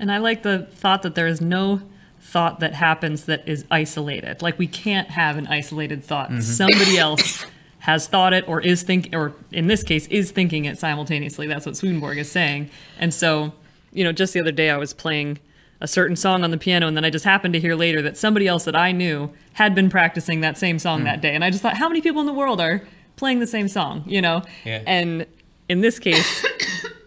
[0.00, 1.82] And I like the thought that there is no
[2.20, 4.42] thought that happens that is isolated.
[4.42, 6.30] Like we can't have an isolated thought.
[6.30, 6.40] Mm-hmm.
[6.40, 7.44] Somebody else
[7.80, 11.46] has thought it or is think or in this case is thinking it simultaneously.
[11.46, 12.68] That's what Swedenborg is saying.
[12.98, 13.52] And so,
[13.92, 15.38] you know, just the other day I was playing
[15.80, 18.16] a certain song on the piano and then I just happened to hear later that
[18.16, 21.34] somebody else that I knew had been practicing that same song that day.
[21.34, 22.82] And I just thought how many people in the world are
[23.16, 24.42] playing the same song, you know?
[24.64, 24.82] Yeah.
[24.86, 25.26] And
[25.68, 26.44] in this case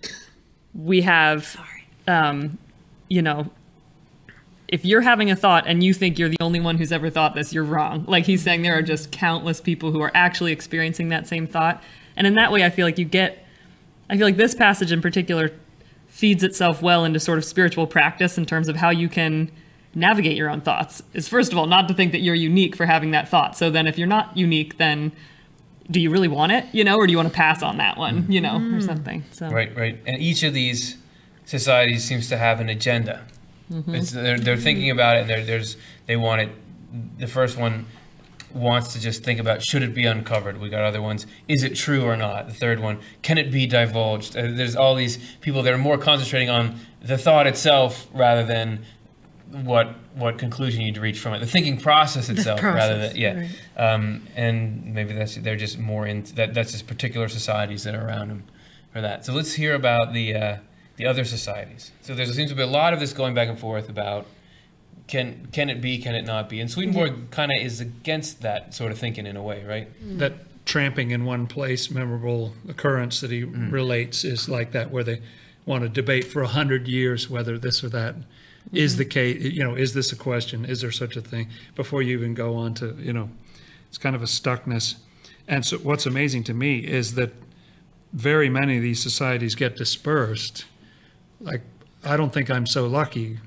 [0.73, 1.55] we have
[2.07, 2.57] um,
[3.09, 3.49] you know,
[4.67, 7.35] if you're having a thought and you think you're the only one who's ever thought
[7.35, 8.05] this, you're wrong.
[8.07, 11.83] Like he's saying, there are just countless people who are actually experiencing that same thought.
[12.15, 13.45] And in that way, I feel like you get,
[14.09, 15.51] I feel like this passage in particular
[16.13, 19.49] feeds itself well into sort of spiritual practice in terms of how you can
[19.95, 21.01] navigate your own thoughts.
[21.15, 23.57] Is first of all, not to think that you're unique for having that thought.
[23.57, 25.11] So then if you're not unique, then
[25.89, 27.97] do you really want it, you know, or do you want to pass on that
[27.97, 28.31] one, mm-hmm.
[28.31, 28.85] you know, or mm.
[28.85, 29.23] something?
[29.31, 29.99] So Right, right.
[30.05, 30.97] And each of these
[31.45, 33.25] societies seems to have an agenda.
[33.71, 33.95] Mm-hmm.
[33.95, 35.31] It's, they're, they're thinking about it.
[35.31, 36.49] And there's they want it.
[37.17, 37.87] The first one
[38.53, 40.59] wants to just think about should it be uncovered.
[40.59, 41.25] We got other ones.
[41.47, 42.47] Is it true or not?
[42.47, 44.37] The third one, can it be divulged?
[44.37, 48.85] Uh, there's all these people that are more concentrating on the thought itself rather than
[49.49, 51.39] what what conclusion you'd reach from it.
[51.39, 53.47] The thinking process itself rather than yeah.
[53.77, 56.53] Um, and maybe that's they're just more into that.
[56.53, 58.43] That's just particular societies that are around them
[58.91, 59.25] for that.
[59.25, 60.57] So let's hear about the uh,
[60.97, 61.91] the other societies.
[62.01, 64.27] So there seems to be a lot of this going back and forth about
[65.13, 68.73] can can it be, can it not be, and Swedenborg kind of is against that
[68.73, 69.87] sort of thinking in a way, right?
[70.03, 70.17] Mm.
[70.17, 70.33] That
[70.65, 73.71] tramping in one place memorable occurrence that he mm.
[73.71, 75.21] relates is like that, where they
[75.67, 78.75] want to debate for a hundred years whether this or that mm-hmm.
[78.75, 79.39] is the case.
[79.39, 80.65] You know, is this a question?
[80.65, 81.47] Is there such a thing?
[81.75, 83.29] Before you even go on to, you know,
[83.89, 84.95] it's kind of a stuckness.
[85.47, 87.33] And so, what's amazing to me is that
[88.13, 90.65] very many of these societies get dispersed.
[91.39, 91.61] Like,
[92.03, 93.37] I don't think I'm so lucky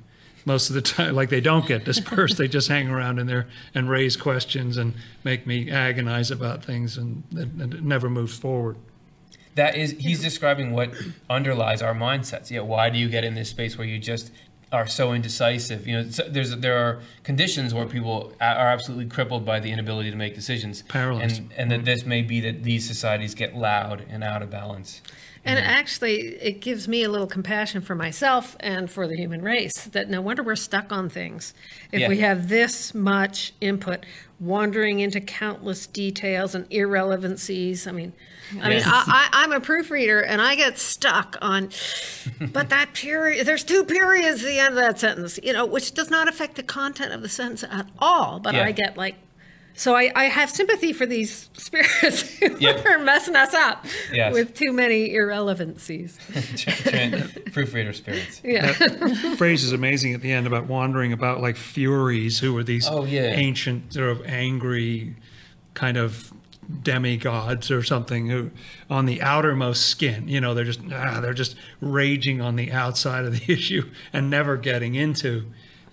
[0.47, 1.15] most of the time.
[1.15, 2.39] Like, they don't get dispersed.
[2.39, 6.97] they just hang around in there and raise questions and make me agonize about things
[6.97, 8.77] and, and, it never moves forward.
[9.57, 10.95] That is, he's describing what
[11.29, 12.51] underlies our mindsets.
[12.51, 14.31] Yeah, why do you get in this space where you just
[14.71, 15.87] are so indecisive?
[15.87, 20.11] You know, so there's there are conditions where people are absolutely crippled by the inability
[20.11, 20.83] to make decisions.
[20.83, 21.39] Paralyzed.
[21.39, 25.01] And and that this may be that these societies get loud and out of balance.
[25.47, 29.85] And actually, it gives me a little compassion for myself and for the human race
[29.93, 31.55] that no wonder we're stuck on things.
[31.93, 32.09] If Yeah.
[32.09, 34.05] we have this much input,
[34.41, 37.87] wandering into countless details and irrelevancies.
[37.87, 38.13] I mean,
[38.61, 41.71] I mean, I, I, I'm a proofreader and I get stuck on,
[42.53, 45.95] but that period, there's two periods at the end of that sentence, you know, which
[45.95, 48.39] does not affect the content of the sentence at all.
[48.41, 48.65] But Yeah.
[48.65, 49.15] I get like,
[49.77, 52.85] so I, I have sympathy for these spirits who Yep.
[52.87, 54.33] are messing us up Yes.
[54.33, 56.19] with too many irrelevancies.
[57.53, 58.41] Proofreader spirits.
[58.45, 58.73] Yeah.
[59.37, 63.05] phrase is amazing at the end about wandering about like furies who were these Oh,
[63.05, 63.23] yeah.
[63.33, 65.17] ancient sort of angry
[65.75, 66.33] kind of
[66.83, 68.51] demigods or something who
[68.91, 73.25] on the outermost skin you know they're just ah, they're just raging on the outside
[73.25, 75.45] of the issue and never getting into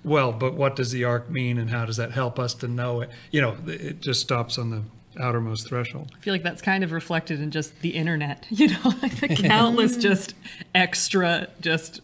[0.03, 3.01] well but what does the ark mean and how does that help us to know
[3.01, 4.81] it you know it just stops on the
[5.19, 8.93] outermost threshold I feel like that's kind of reflected in just the internet, you know,
[9.03, 10.33] like the countless just
[10.73, 12.01] extra just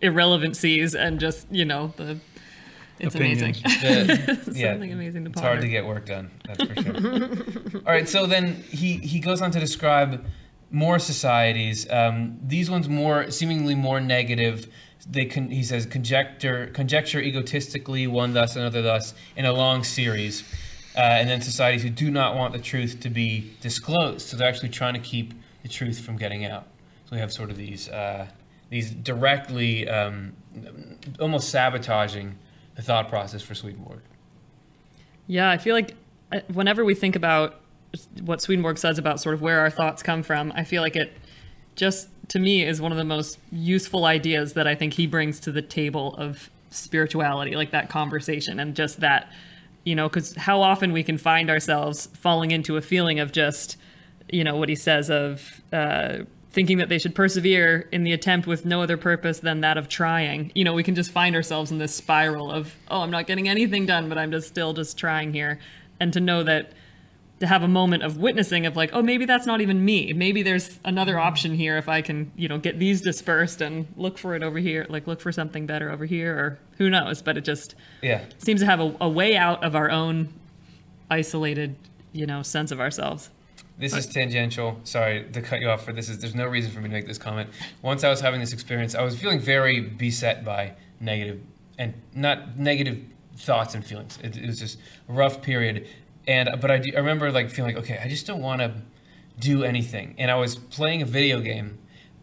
[0.00, 2.18] irrelevancies and just, you know, the
[2.98, 3.42] it's Opinions.
[3.42, 3.62] amazing.
[4.44, 6.30] The- yeah, Something amazing to It's hard to get work done.
[6.46, 7.80] That's for sure.
[7.86, 10.24] All right, so then he he goes on to describe
[10.70, 11.90] more societies.
[11.90, 14.68] Um, these ones more seemingly more negative.
[15.10, 20.44] They can he says conjecture conjecture egotistically one thus another thus in a long series,
[20.96, 24.28] uh, and then societies who do not want the truth to be disclosed.
[24.28, 26.66] So they're actually trying to keep the truth from getting out.
[27.06, 28.28] So we have sort of these uh,
[28.70, 30.34] these directly um,
[31.20, 32.38] almost sabotaging
[32.76, 34.00] the thought process for Swedenborg.
[35.26, 35.94] Yeah, I feel like
[36.30, 37.60] uh, whenever we think about
[38.22, 41.12] what Swedenborg says about sort of where our thoughts come from, I feel like it
[41.76, 45.40] just to me is one of the most useful ideas that I think he brings
[45.40, 49.30] to the table of spirituality, like that conversation and just that,
[49.84, 53.76] you know, because how often we can find ourselves falling into a feeling of just,
[54.30, 56.18] you know, what he says of uh,
[56.50, 59.88] thinking that they should persevere in the attempt with no other purpose than that of
[59.88, 60.52] trying.
[60.54, 63.48] You know, we can just find ourselves in this spiral of, oh, I'm not getting
[63.48, 65.58] anything done, but I'm just still just trying here.
[66.00, 66.72] And to know that
[67.42, 70.12] to have a moment of witnessing of like, oh, maybe that's not even me.
[70.12, 74.16] Maybe there's another option here if I can, you know, get these dispersed and look
[74.16, 77.20] for it over here, like look for something better over here, or who knows.
[77.20, 78.20] But it just Yeah.
[78.38, 80.32] seems to have a, a way out of our own
[81.10, 81.74] isolated,
[82.12, 83.30] you know, sense of ourselves.
[83.76, 84.78] This is tangential.
[84.84, 86.08] Sorry to cut you off for this.
[86.08, 87.50] Is there's no reason for me to make this comment.
[87.82, 91.40] Once I was having this experience, I was feeling very beset by negative
[91.76, 93.00] and not negative
[93.36, 94.20] thoughts and feelings.
[94.22, 94.78] It, it was just
[95.08, 95.88] a rough period,
[96.26, 98.00] and but I, do, I remember like feeling like okay.
[98.02, 98.74] I just don't want to
[99.38, 101.78] do anything, and I was playing a video game.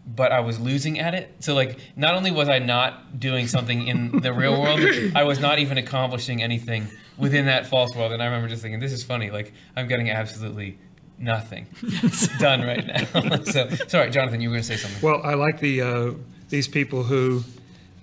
[0.06, 1.36] But I was losing at it.
[1.42, 4.80] So, like, not only was I not doing something in the real world,
[5.14, 8.12] I was not even accomplishing anything within that false world.
[8.12, 9.30] And I remember just thinking, this is funny.
[9.30, 10.80] Like, I'm getting absolutely
[11.20, 11.68] nothing
[12.40, 13.44] done right now.
[13.44, 15.02] so, sorry, Jonathan, you were going to say something.
[15.02, 16.12] Well, I like the uh,
[16.50, 17.44] these people who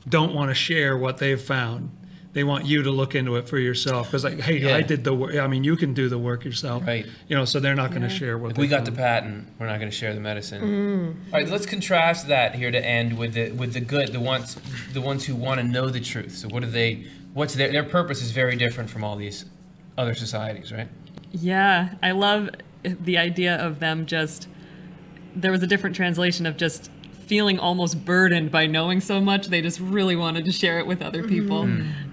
[0.08, 1.90] don't want to share what they've found.
[2.36, 4.76] They want you to look into it for yourself because, like, hey, Yeah.
[4.76, 5.36] I did the work.
[5.36, 7.06] I mean, you can do the work yourself, Right.
[7.28, 9.64] You know, so they're not going to share what If we got the patent, we're
[9.64, 10.60] not going to share the medicine.
[10.60, 11.32] Mm.
[11.32, 14.58] All right, let's contrast that here to end with the with the good, the ones
[14.92, 16.36] the ones who want to know the truth.
[16.36, 17.06] So, what do they?
[17.32, 19.46] What's their their purpose is very different from all these
[19.96, 20.88] other societies, right?
[21.32, 22.50] Yeah, I love
[22.82, 24.46] the idea of them just.
[25.34, 26.90] There was a different translation of just
[27.26, 29.48] feeling almost burdened by knowing so much.
[29.48, 31.62] They just really wanted to share it with other people.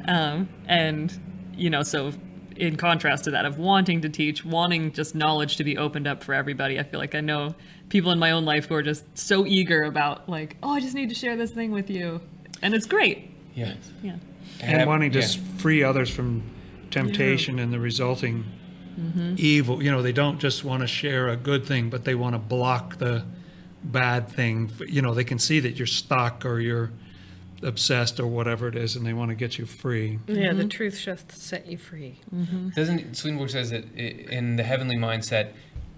[0.08, 1.14] Um, and,
[1.56, 2.12] you know, so
[2.56, 6.24] in contrast to that, of wanting to teach, wanting just knowledge to be opened up
[6.24, 7.56] for everybody, I feel like I know
[7.90, 10.96] people in my own life who are just so eager about, like, oh, I just
[10.96, 12.20] need to share this thing with you.
[12.62, 13.32] And it's great.
[13.56, 13.76] Yeah.
[14.02, 14.18] Yeah.
[14.62, 15.28] and wanting to yeah.
[15.58, 16.44] free others from
[16.92, 18.46] temptation and the resulting
[19.00, 19.36] Mm-hmm.
[19.40, 19.82] evil.
[19.82, 22.38] You know, they don't just want to share a good thing, but they want to
[22.38, 23.26] block the
[23.84, 24.72] bad thing.
[24.88, 26.92] You know, they can see that you're stuck or you're
[27.62, 30.20] obsessed or whatever it is, and they want to get you free.
[30.28, 30.68] Yeah, the mm-hmm.
[30.68, 32.20] truth shall set you free.
[32.34, 32.70] Mm-hmm.
[32.70, 35.54] Doesn't Swedenborg says that in the heavenly mindset,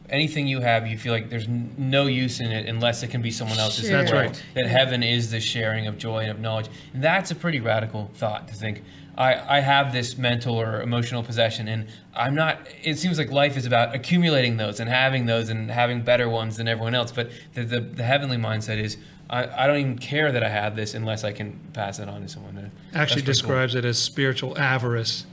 [0.09, 3.31] anything you have, you feel like there's no use in it unless it can be
[3.31, 3.88] someone else's.
[3.88, 3.97] Sure.
[3.97, 4.43] That's right.
[4.53, 6.69] That heaven is the sharing of joy and of knowledge.
[6.93, 8.83] And that's a pretty radical thought to think.
[9.18, 12.68] I, I have this mental or emotional possession, and I'm not.
[12.84, 16.57] It seems like life is about accumulating those and having those and having better ones
[16.57, 17.11] than everyone else.
[17.11, 18.97] But the, the, the heavenly mindset is
[19.30, 22.22] I, I don't even care that I have this unless I can pass it on
[22.22, 22.55] to someone.
[22.55, 23.34] That's Actually, pretty cool.
[23.34, 25.26] describes it as spiritual avarice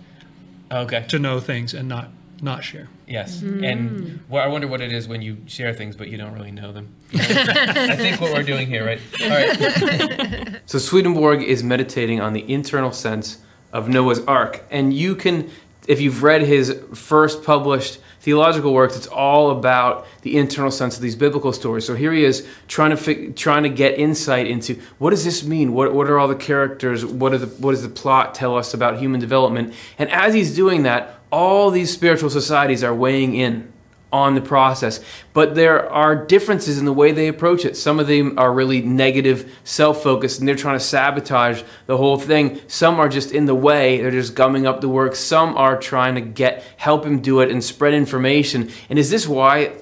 [0.70, 1.04] Okay.
[1.08, 2.10] to know things and not
[2.40, 2.88] not share.
[3.06, 3.64] Yes, mm.
[3.64, 6.50] and well, I wonder what it is when you share things but you don't really
[6.50, 6.94] know them.
[7.14, 9.00] I think what we're doing here, right?
[9.22, 10.60] All right.
[10.66, 13.38] so Swedenborg is meditating on the internal sense
[13.72, 15.50] of Noah's Ark, and you can,
[15.88, 21.02] if you've read his first published theological works, it's all about the internal sense of
[21.02, 21.84] these biblical stories.
[21.84, 25.72] So here he is trying to trying to get insight into what does this mean?
[25.72, 27.04] What what are all the characters?
[27.04, 29.74] What are the what does the plot tell us about human development?
[29.98, 33.71] And as he's doing that, all these spiritual societies are weighing in
[34.12, 35.00] on the process.
[35.32, 37.76] But there are differences in the way they approach it.
[37.76, 42.18] Some of them are really negative, self focused, and they're trying to sabotage the whole
[42.18, 42.60] thing.
[42.68, 45.16] Some are just in the way, they're just gumming up the work.
[45.16, 48.70] Some are trying to get help him do it and spread information.
[48.90, 49.72] And is this why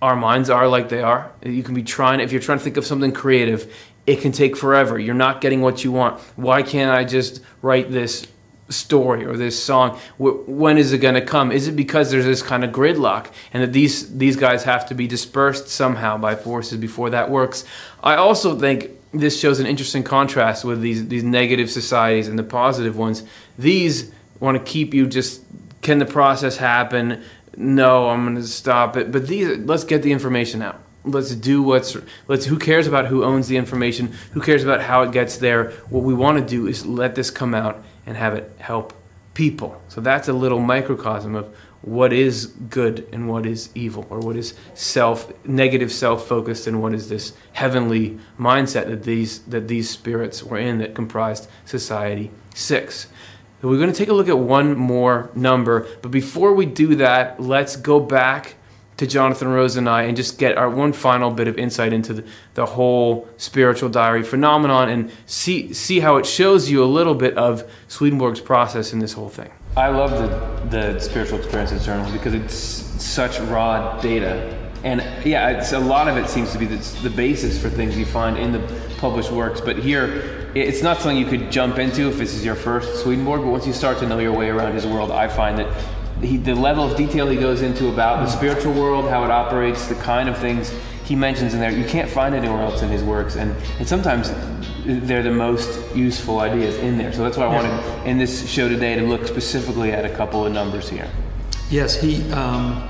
[0.00, 1.32] our minds are like they are?
[1.42, 3.74] You can be trying, if you're trying to think of something creative,
[4.06, 4.98] it can take forever.
[4.98, 6.20] You're not getting what you want.
[6.36, 8.26] Why can't I just write this
[8.70, 11.52] story or this song when is it going to come?
[11.52, 14.94] Is it because there's this kind of gridlock and that these these guys have to
[14.94, 17.64] be dispersed somehow by forces before that works?
[18.02, 22.44] I also think this shows an interesting contrast with these these negative societies and the
[22.44, 23.22] positive ones.
[23.58, 24.10] These
[24.40, 25.42] want to keep you just
[25.82, 27.22] can the process happen?
[27.56, 29.12] No i'm going to stop it.
[29.12, 30.80] But these let's get the information out.
[31.04, 31.96] Let's do what's
[32.28, 34.14] let's who cares about who owns the information?
[34.32, 35.72] Who cares about how it gets there?
[35.90, 38.92] What we want to do is let this come out and have it help
[39.34, 39.80] people.
[39.88, 44.36] So that's a little microcosm of what is good and what is evil or what
[44.36, 50.42] is self negative self-focused and what is this heavenly mindset that these that these spirits
[50.42, 53.06] were in that comprised society 6
[53.60, 56.94] so we're going to take a look at one more number but before we do
[56.94, 58.54] that let's go back
[58.96, 62.14] to Jonathan Rose and I and just get our one final bit of insight into
[62.14, 62.24] the,
[62.54, 67.36] the whole spiritual diary phenomenon and see see how it shows you a little bit
[67.36, 69.50] of Swedenborg's process in this whole thing.
[69.76, 74.60] I love the, the spiritual experiences journal because it's such raw data.
[74.84, 78.04] And yeah, a lot of it seems to be the, the basis for things you
[78.04, 78.60] find in the
[78.98, 79.60] published works.
[79.60, 83.40] But here, it's not something you could jump into if this is your first Swedenborg.
[83.40, 85.66] But once you start to know your way around his world, I find that
[86.20, 89.86] he, the level of detail he goes into about the spiritual world, how it operates,
[89.86, 90.72] the kind of things
[91.04, 93.36] he mentions in there, you can't find anywhere else in his works.
[93.36, 94.32] And, and sometimes
[94.84, 97.12] they're the most useful ideas in there.
[97.12, 100.46] So that's why I wanted in this show today to look specifically at a couple
[100.46, 101.08] of numbers here.
[101.70, 102.88] Yes, he um,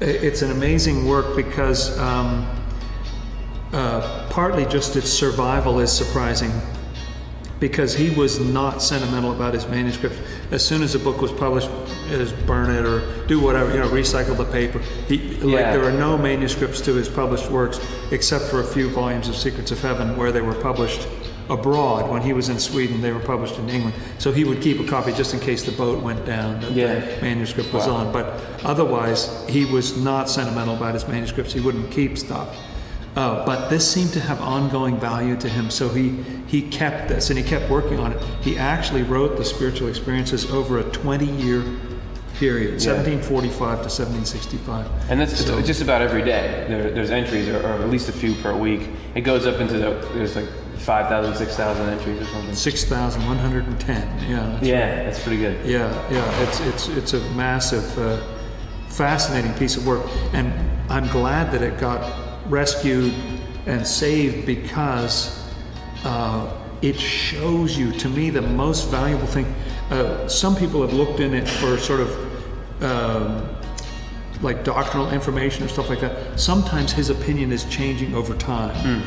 [0.00, 2.48] It's an amazing work because um,
[3.72, 6.50] uh, partly just its survival is surprising
[7.62, 10.18] because he was not sentimental about his manuscripts.
[10.50, 11.70] As soon as a book was published,
[12.08, 14.80] just burn it or do whatever, you know, recycle the paper.
[15.06, 17.78] He, like, there are no manuscripts to his published works
[18.10, 21.06] except for a few volumes of Secrets of Heaven where they were published
[21.48, 22.10] abroad.
[22.10, 23.94] When he was in Sweden, they were published in England.
[24.18, 26.98] So he would keep a copy just in case the boat went down that Yeah.
[26.98, 27.94] the manuscript was Wow.
[27.94, 28.12] on.
[28.12, 31.52] But otherwise, he was not sentimental about his manuscripts.
[31.52, 32.48] He wouldn't keep stuff.
[33.14, 36.10] Uh, but this seemed to have ongoing value to him, so he,
[36.46, 38.22] he kept this and he kept working on it.
[38.40, 41.62] He actually wrote the spiritual experiences over a 20 year
[42.38, 44.86] period, 1745 to 1765.
[45.10, 46.64] And that's So- just about every day.
[46.68, 48.88] There, there's entries, or, or at least a few per week.
[49.14, 50.48] It goes up into the there's like
[50.78, 52.54] 5,000, 6,000 entries or something.
[52.54, 54.30] 6,110.
[54.30, 54.50] Yeah.
[54.52, 55.64] that's Yeah, that's pretty good.
[55.66, 58.20] Yeah, yeah, it's it's it's a massive, uh,
[58.88, 60.52] fascinating piece of work, and
[60.90, 62.00] I'm glad that it got
[62.46, 63.12] rescued
[63.66, 65.42] and saved because
[66.04, 66.50] uh,
[66.82, 69.46] it shows you, to me, the most valuable thing.
[69.90, 72.82] Uh, some people have looked in it for sort of.
[72.82, 73.48] Um,
[74.40, 76.38] like doctrinal information or stuff like that.
[76.40, 79.02] Sometimes his opinion is changing over time.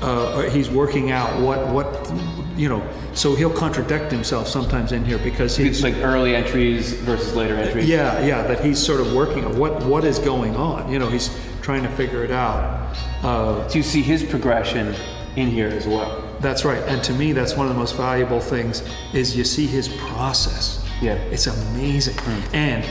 [0.00, 2.12] Uh, or he's working out what what
[2.56, 2.86] you know.
[3.14, 7.56] So he'll contradict himself sometimes in here because he's It's like early entries versus later
[7.56, 7.88] entries.
[7.88, 10.92] yeah, yeah, that he's sort of working on what what is going on.
[10.92, 11.30] You know, he's
[11.66, 12.94] trying to figure it out.
[13.24, 14.94] Uh, So you see his progression
[15.34, 16.22] in here as well.
[16.40, 19.66] that's right, and to me, that's one of the most valuable things is you see
[19.66, 20.84] his process.
[21.02, 21.14] Yeah.
[21.34, 22.16] it's amazing.
[22.52, 22.84] And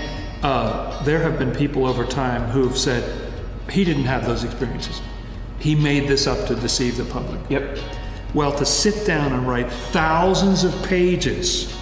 [0.43, 3.03] uh, there have been people over time who've said
[3.71, 5.01] he didn't have those experiences.
[5.59, 7.39] He made this up to deceive the public.
[7.49, 7.80] Yep.
[8.34, 11.73] Well, to sit down and write thousands of pages,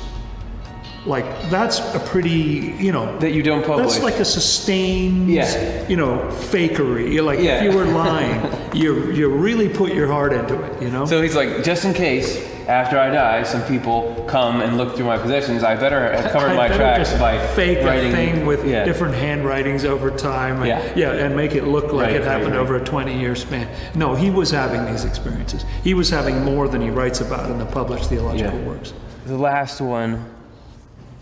[1.05, 3.91] like that's a pretty, you know, That you don't publish.
[3.93, 5.87] That's like a sustained, Yeah.
[5.87, 6.17] you know,
[6.51, 7.11] fakery.
[7.13, 7.57] You're Like Yeah.
[7.57, 8.41] if you were lying,
[8.73, 10.81] you you really put your heart into it.
[10.81, 11.05] You know.
[11.05, 15.05] So he's like, just in case after I die, some people come and look through
[15.07, 18.65] my possessions, I better have covered I my tracks by fake writing a thing with
[18.65, 18.85] yeah.
[18.85, 20.57] different handwritings over time.
[20.63, 20.81] And, Yeah.
[20.95, 22.59] yeah, and make it look like Right, it right, happened right.
[22.61, 23.67] over a 20-year span.
[23.95, 25.65] No, he was having these experiences.
[25.83, 28.65] He was having more than he writes about in the published theological Yeah.
[28.65, 28.93] works.
[29.25, 30.23] The last one,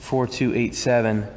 [0.02, 1.28] 4287,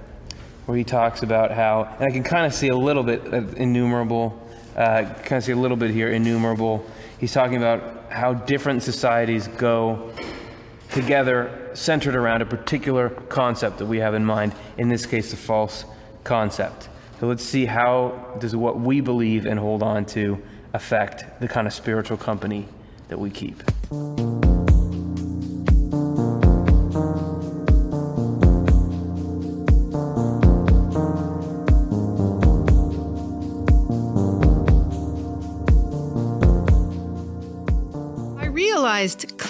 [0.67, 3.57] where he talks about how, and I can kind of see a little bit of
[3.57, 4.43] innumerable,
[4.75, 6.85] uh, kind of see a little bit here, innumerable.
[7.19, 10.12] He's talking about how different societies go
[10.91, 15.37] together centered around a particular concept that we have in mind, in this case, the
[15.37, 15.85] false
[16.25, 16.89] concept.
[17.21, 20.43] So let's see how does what we believe and hold on to
[20.73, 22.67] affect the kind of spiritual company
[23.09, 23.62] that we keep.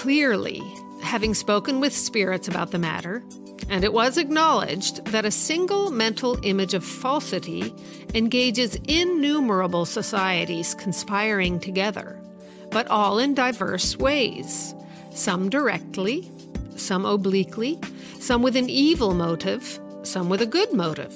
[0.05, 0.61] Clearly,
[1.01, 3.23] having spoken with spirits about the matter,
[3.69, 7.73] and it was acknowledged that a single mental image of falsity
[8.13, 12.21] engages innumerable societies conspiring together,
[12.69, 14.75] but all in diverse ways,
[15.09, 16.29] some directly,
[16.75, 17.79] some obliquely,
[18.19, 21.15] some with an evil motive, some with a good motive,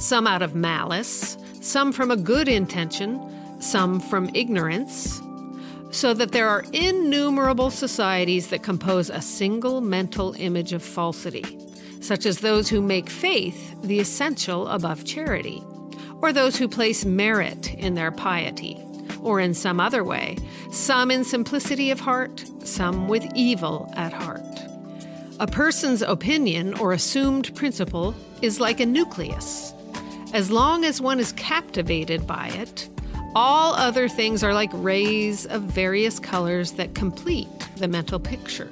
[0.00, 3.20] some out of malice, some from a good intention,
[3.60, 5.20] some from ignorance,
[5.94, 11.56] so that there are innumerable societies that compose a single mental image of falsity,
[12.00, 15.62] such as those who make faith the essential above charity,
[16.20, 18.76] or those who place merit in their piety,
[19.22, 20.36] or in some other way,
[20.72, 24.42] some in simplicity of heart, some with evil at heart.
[25.38, 29.72] A person's opinion or assumed principle is like a nucleus.
[30.32, 32.88] As long as one is captivated by it,
[33.34, 38.68] all other things are like rays of various colors that complete the mental picture.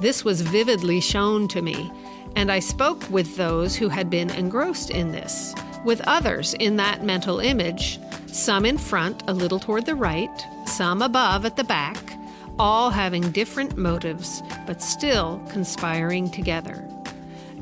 [0.00, 1.90] This was vividly shown to me,
[2.36, 5.54] and I spoke with those who had been engrossed in this,
[5.84, 11.00] with others in that mental image, some in front, a little toward the right, some
[11.00, 12.18] above at the back,
[12.58, 16.86] all having different motives, but still conspiring together.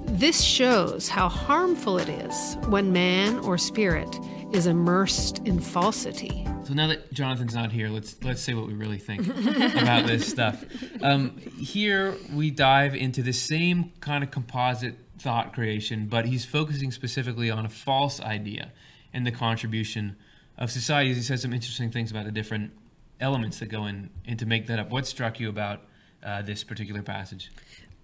[0.05, 4.19] This shows how harmful it is when man or spirit
[4.53, 6.47] is immersed in falsity.
[6.65, 9.27] So now that Jonathan's not here, let's let's say what we really think
[9.83, 10.65] about this stuff.
[11.03, 16.93] Um, here we dive into the same kind of composite thought creation, but he's focusing
[16.93, 18.73] specifically on a false idea
[19.13, 20.17] and the contribution
[20.59, 21.17] of societies.
[21.17, 22.73] He says some interesting things about the different
[23.21, 24.91] elements that go in, in to make that up.
[24.91, 25.81] What struck you about
[26.23, 27.51] uh, this particular passage?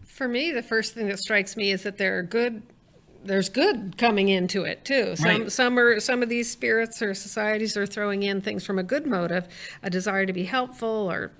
[0.04, 2.62] For me, the first thing that strikes me is that there are good
[3.24, 5.16] there's good coming into it too.
[5.16, 5.52] Some Right.
[5.52, 9.06] some are some of these spirits or societies are throwing in things from a good
[9.06, 9.48] motive,
[9.82, 11.32] a desire to be helpful or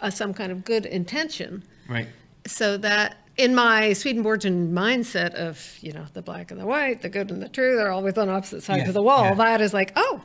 [0.00, 1.64] uh, some kind of good intention.
[1.88, 2.08] Right.
[2.46, 7.08] So that in my Swedenborgian mindset of you know the black and the white, the
[7.08, 9.24] good and the true, they're always on opposite sides Yeah, of the wall.
[9.24, 9.34] yeah.
[9.34, 10.20] That is like oh.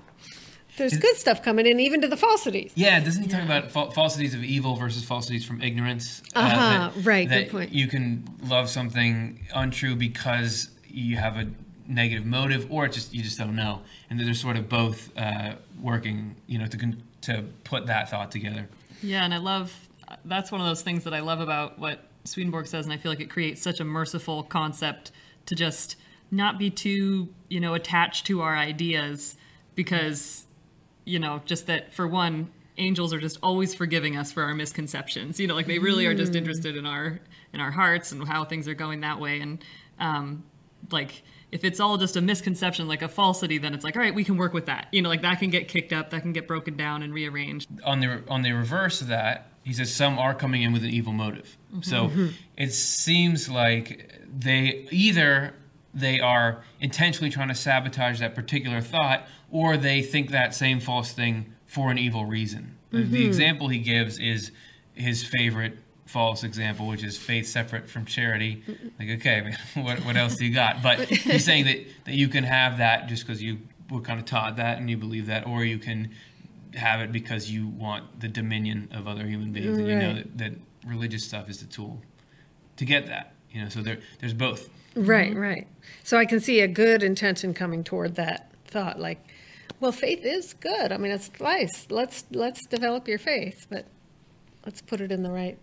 [0.78, 2.72] There's good stuff coming in, even to the falsities.
[2.74, 6.22] Yeah, doesn't he talk about fa- falsities of evil versus falsities from ignorance?
[6.34, 7.74] Uh, Uh-huh, that- right, good point.
[7.74, 11.48] you can love something untrue because you have a
[11.88, 15.56] negative motive, or it just you just don't know, and they're sort of both uh,
[15.82, 18.68] working, you know, to con- to put that thought together.
[19.02, 19.74] Yeah, and I love
[20.26, 23.12] that's one of those things that I love about what Swedenborg says, and I feel
[23.12, 25.12] like it creates such a merciful concept
[25.46, 25.96] to just
[26.32, 29.36] not be too, you know, attached to our ideas
[29.76, 30.46] because,
[31.06, 35.40] you know, just that for one, angels are just always forgiving us for our misconceptions.
[35.40, 37.20] You know, like they really are just interested in our
[37.54, 39.40] in our hearts and how things are going that way.
[39.40, 39.64] And
[40.00, 40.44] um,
[40.92, 44.14] like if it's all just a misconception, like a falsity, then it's like, all right,
[44.14, 44.88] we can work with that.
[44.92, 47.68] You know, like that can get kicked up, that can get broken down and rearranged.
[47.84, 50.90] on the on the reverse of that, he says some are coming in with an
[50.90, 51.58] evil motive.
[51.72, 51.82] Mm-hmm.
[51.82, 52.12] So
[52.58, 55.56] it seems like they either
[55.94, 61.14] they are intentionally trying to sabotage that particular thought, or they think that same false
[61.14, 62.78] thing for an evil reason.
[62.92, 63.28] The- The mm-hmm.
[63.28, 64.52] example he gives is
[64.94, 65.78] his favorite
[66.10, 68.64] false example, which is faith separate from charity.
[68.98, 70.82] Like, okay, what, what else do you got?
[70.82, 73.60] But he's saying that, that you can have that just because you
[73.92, 76.10] were kind of taught that and you believe that, or you can
[76.74, 80.38] have it because you want the dominion of other human beings, and you know that,
[80.38, 80.52] that
[80.86, 82.02] religious stuff is the tool
[82.78, 83.34] to get that.
[83.52, 84.70] You know, so there, there's both.
[84.96, 85.68] Right, right.
[86.04, 89.24] So I can see a good intention coming toward that thought, like,
[89.80, 90.92] well, faith is good.
[90.92, 91.88] I mean, it's nice.
[91.92, 93.86] Let's let's develop your faith, but
[94.66, 95.58] let's put it in the right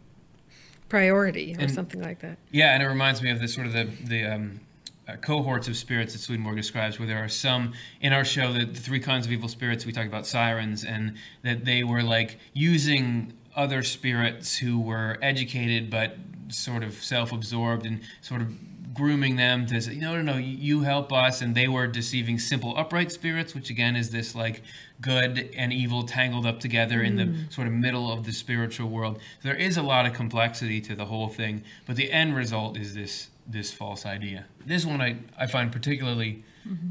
[0.89, 2.39] priority or And- something like that.
[2.51, 4.61] Yeah, and it reminds me of the sort of the the um,
[5.09, 8.64] uh, cohorts of spirits that Swedenborg describes, where there are some in our show the,
[8.64, 9.87] the three kinds of evil spirits.
[9.87, 15.91] We talk about sirens, and that they were like using other spirits who were educated
[15.91, 16.16] but
[16.49, 18.49] sort of self-absorbed and sort of
[18.97, 22.76] grooming them to say, no, no, no, you help us, and they were deceiving simple
[22.76, 24.62] upright spirits, which again is this like
[25.01, 29.18] good and evil tangled up together in the sort of middle of the spiritual world.
[29.42, 32.94] There is a lot of complexity to the whole thing, but the end result is
[32.94, 34.44] this this false idea.
[34.64, 36.42] This one I, I find particularly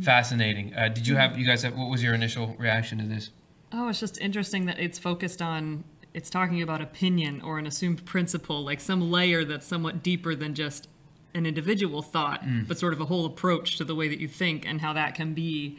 [0.02, 0.74] fascinating.
[0.74, 3.32] Uh, did you have you guys have what was your initial reaction to this?
[3.72, 5.84] Oh, it's just interesting that it's focused on
[6.14, 10.56] it's talking about opinion or an assumed principle, like some layer that's somewhat deeper than
[10.56, 10.88] just
[11.36, 12.68] an individual thought, mm.
[12.68, 15.14] but sort of a whole approach to the way that you think and how that
[15.14, 15.78] can be,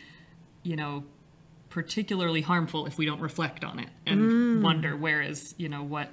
[0.63, 1.03] you know,
[1.71, 4.63] particularly harmful if we don't reflect on it and mm.
[4.63, 6.09] wonder where is, you know, what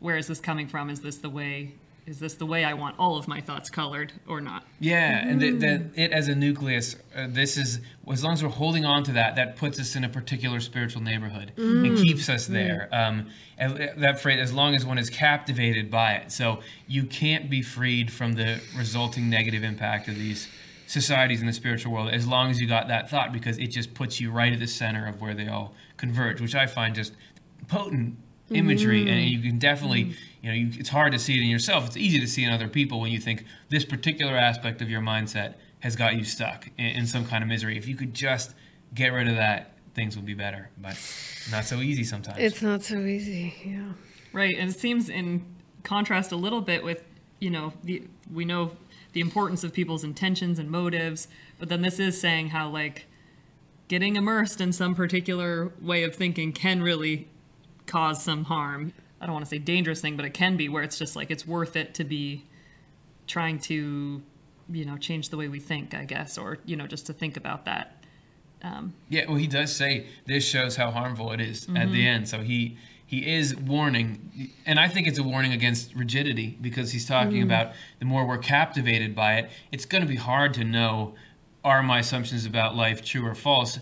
[0.00, 0.90] where is this coming from?
[0.90, 1.74] Is this the way
[2.06, 4.64] is this the way I want all of my thoughts colored or not?
[4.80, 7.80] Yeah, and that, that it as a nucleus, uh, this is
[8.10, 11.02] as long as we're holding on to that, that puts us in a particular spiritual
[11.02, 12.88] neighborhood and keeps us there.
[12.92, 17.48] Um, and that phrase, as long as one is captivated by it, so you can't
[17.48, 20.48] be freed from the resulting negative impact of these
[20.88, 23.94] societies in the spiritual world as long as you got that thought, because it just
[23.94, 27.14] puts you right at the center of where they all converge, which I find just
[27.68, 28.16] potent
[28.54, 29.28] imagery and mm-hmm.
[29.28, 30.12] you can definitely mm-hmm.
[30.42, 32.52] you know you, it's hard to see it in yourself it's easy to see in
[32.52, 36.68] other people when you think this particular aspect of your mindset has got you stuck
[36.78, 38.54] in, in some kind of misery if you could just
[38.94, 40.96] get rid of that things would be better but
[41.50, 43.54] not so easy sometimes It's not so easy.
[43.64, 43.92] Yeah.
[44.32, 45.44] Right, and it seems in
[45.82, 47.02] contrast a little bit with,
[47.40, 48.72] you know, the we know
[49.12, 51.28] the importance of people's intentions and motives,
[51.58, 53.06] but then this is saying how like
[53.88, 57.28] getting immersed in some particular way of thinking can really
[57.86, 58.92] cause some harm.
[59.20, 61.30] I don't want to say dangerous thing, but it can be where it's just like
[61.30, 62.44] it's worth it to be
[63.26, 64.22] trying to,
[64.70, 67.36] you know, change the way we think, I guess, or you know, just to think
[67.36, 68.04] about that.
[68.62, 71.96] Um, yeah, well, he does say this shows how harmful it is at the mm-hmm.
[71.96, 72.28] end.
[72.28, 72.76] So he
[73.06, 77.44] he is warning, and I think it's a warning against rigidity because he's talking mm.
[77.44, 81.14] about the more we're captivated by it, it's going to be hard to know
[81.64, 83.78] are my assumptions about life true or false.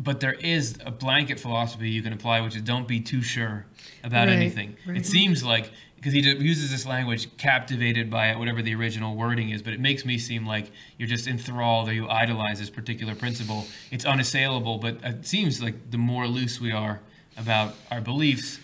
[0.00, 3.66] But there is a blanket philosophy you can apply, which is don't be too sure
[4.04, 4.76] about Right, anything.
[4.86, 4.96] right.
[4.96, 9.50] It seems like because he uses this language, captivated by it, whatever the original wording
[9.50, 13.16] is, but it makes me seem like you're just enthralled or you idolize this particular
[13.16, 13.66] principle.
[13.90, 17.00] It's unassailable, but it seems like the more loose we are
[17.36, 18.60] about our beliefs,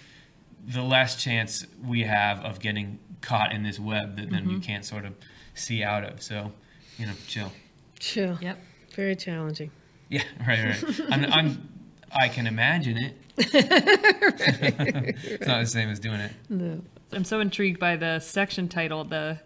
[0.64, 4.60] the less chance we have of getting caught in this web that then you mm-hmm.
[4.60, 5.14] can't sort of
[5.54, 6.22] see out of.
[6.22, 6.52] So,
[6.98, 7.50] you know, chill.
[7.98, 8.38] Chill.
[8.40, 8.60] Yep.
[8.94, 9.72] Very challenging.
[10.08, 11.00] Yeah, right, right.
[11.10, 11.68] I'm, I'm,
[12.12, 13.16] I can imagine it.
[13.36, 16.32] it's not the same as doing it.
[16.48, 16.82] No.
[17.12, 19.40] I'm so intrigued by the section title, the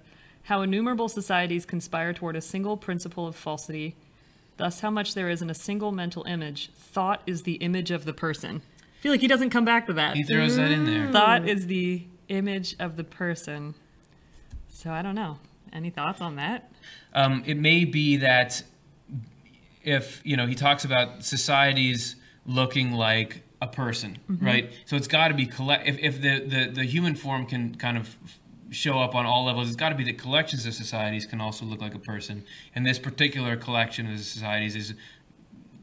[0.44, 3.96] how innumerable societies conspire toward a single principle of falsity,
[4.56, 6.70] thus, how much there is in a single mental image.
[6.74, 8.62] Thought is the image of the person.
[8.80, 10.16] I feel like he doesn't come back to that.
[10.16, 11.12] He throws that in there.
[11.12, 13.74] Thought is the image of the person.
[14.70, 15.38] So I don't know.
[15.72, 16.70] Any thoughts on that?
[17.12, 18.62] Um, it may be that
[19.88, 22.16] if you know he talks about societies
[22.46, 24.44] looking like a person, mm-hmm.
[24.44, 24.72] right?
[24.86, 25.88] So it's got to be collect.
[25.88, 28.16] If, if the, the the human form can kind of
[28.70, 31.64] show up on all levels, it's got to be that collections of societies can also
[31.64, 32.44] look like a person.
[32.74, 34.94] And this particular collection of societies is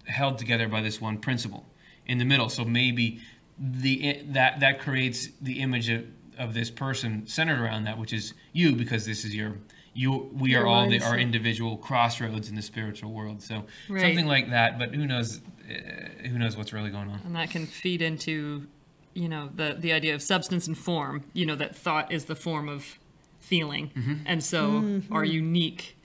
[0.06, 1.66] held together by this one principle
[2.06, 2.50] in the middle.
[2.50, 3.22] So maybe
[3.58, 6.06] the that that creates the image of,
[6.38, 9.58] of this person centered around that, which is you, because this is your
[9.96, 10.30] you.
[10.38, 11.06] We Your are all the, mindset.
[11.10, 13.42] our individual crossroads in the spiritual world.
[13.42, 14.02] So Right.
[14.02, 14.78] something like that.
[14.78, 15.42] But who knows?
[15.68, 17.20] Uh, who knows what's really going on?
[17.26, 18.68] And that can feed into,
[19.14, 21.24] you know, the the idea of substance and form.
[21.34, 23.00] You know, that thought is the form of
[23.40, 23.92] feeling,
[24.26, 25.96] and so our unique,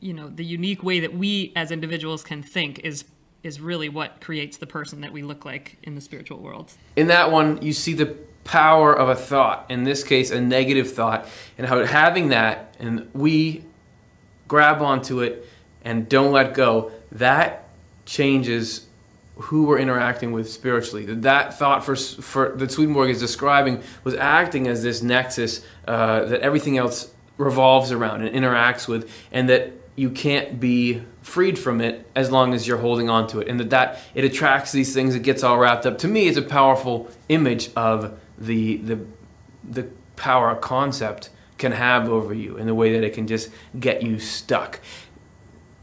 [0.00, 3.04] you know, the unique way that we as individuals can think is
[3.42, 6.72] is really what creates the person that we look like in the spiritual world.
[6.96, 10.92] in that one you see the power of a thought in this case a negative
[10.92, 11.26] thought
[11.56, 13.64] and how having that and we
[14.48, 15.48] grab onto it
[15.82, 17.64] and don't let go that
[18.04, 18.86] changes
[19.36, 21.06] who we're interacting with spiritually.
[21.06, 26.40] That thought for, for that swedenborg is describing was acting as this nexus uh, that
[26.40, 32.06] everything else revolves around and interacts with and that you can't be freed from it
[32.14, 35.14] as long as you're holding on to it and that, that it attracts these things
[35.14, 35.98] it gets all wrapped up.
[35.98, 39.00] To me it's a powerful image of the the
[39.68, 43.50] the power a concept can have over you and the way that it can just
[43.78, 44.80] get you stuck.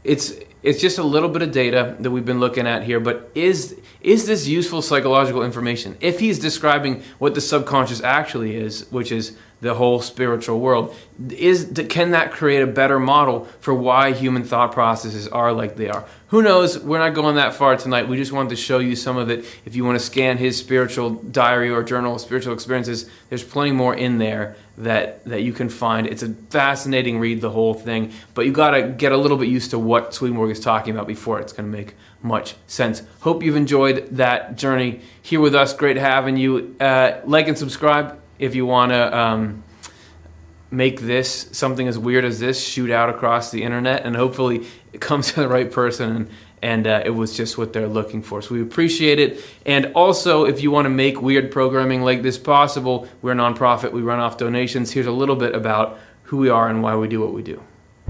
[0.04, 3.30] It's it's just a little bit of data that we've been looking at here but
[3.34, 5.96] is is this useful psychological information?
[6.00, 10.94] If he's describing what the subconscious actually is which is the whole spiritual world.
[11.30, 15.88] Is can that create a better model for why human thought processes are like they
[15.88, 16.04] are?
[16.28, 16.80] Who knows?
[16.80, 18.08] We're not going that far tonight.
[18.08, 19.44] We just wanted to show you some of it.
[19.64, 23.94] If you want to scan his spiritual diary or journal spiritual experiences there's plenty more
[23.94, 26.08] in there that that you can find.
[26.08, 29.46] It's a fascinating read the whole thing but you got to get a little bit
[29.46, 33.02] used to what swedenborg is talking about before it's going to make much sense.
[33.20, 35.72] Hope you've enjoyed that journey here with us.
[35.72, 36.74] Great having you.
[36.80, 39.62] Uh, like and subscribe if you want to um,
[40.70, 45.00] make this something as weird as this shoot out across the internet and hopefully it
[45.00, 46.30] comes to the right person and,
[46.62, 48.40] and uh, it was just what they're looking for.
[48.40, 49.44] So we appreciate it.
[49.66, 53.92] And also if you want to make weird programming like this possible we're a nonprofit.
[53.92, 54.92] We run off donations.
[54.92, 57.62] Here's a little bit about who we are and why we do what we do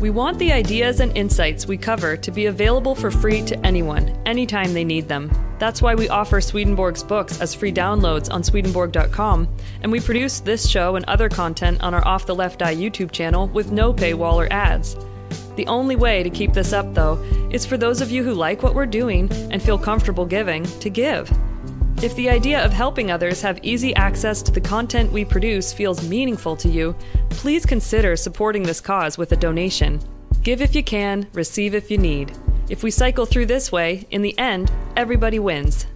[0.02, 4.08] We want the ideas and insights we cover to be available for free to anyone,
[4.26, 5.30] anytime they need them.
[5.60, 9.48] That's why we offer Swedenborg's books as free downloads on Swedenborg.com,
[9.80, 13.12] and we produce this show and other content on our Off the Left Eye YouTube
[13.12, 14.96] channel with no paywall or ads.
[15.54, 17.22] The only way to keep this up, though,
[17.52, 20.90] is for those of you who like what we're doing and feel comfortable giving to
[20.90, 21.30] give.
[22.02, 26.08] If the idea of helping others have easy access to the content we produce feels
[26.08, 26.96] meaningful to you,
[27.30, 30.00] please consider supporting this cause with a donation.
[30.42, 32.36] Give if you can, receive if you need.
[32.68, 35.86] If we cycle through this way, in the end, everybody wins.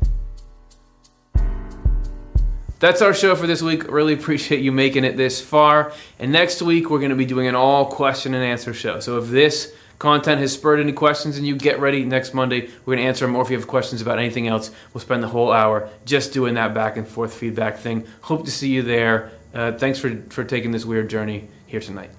[2.78, 3.90] That's our show for this week.
[3.90, 5.92] Really appreciate you making it this far.
[6.20, 9.00] And next week, we're going to be doing an all question and answer show.
[9.00, 12.94] So if this content has spurred any questions and you get ready next Monday, we're
[12.94, 13.36] going to answer them.
[13.36, 16.54] Or if you have questions about anything else, we'll spend the whole hour just doing
[16.54, 18.06] that back and forth feedback thing.
[18.22, 19.32] Hope to see you there.
[19.54, 22.10] Uh, thanks for, for taking this weird journey here tonight.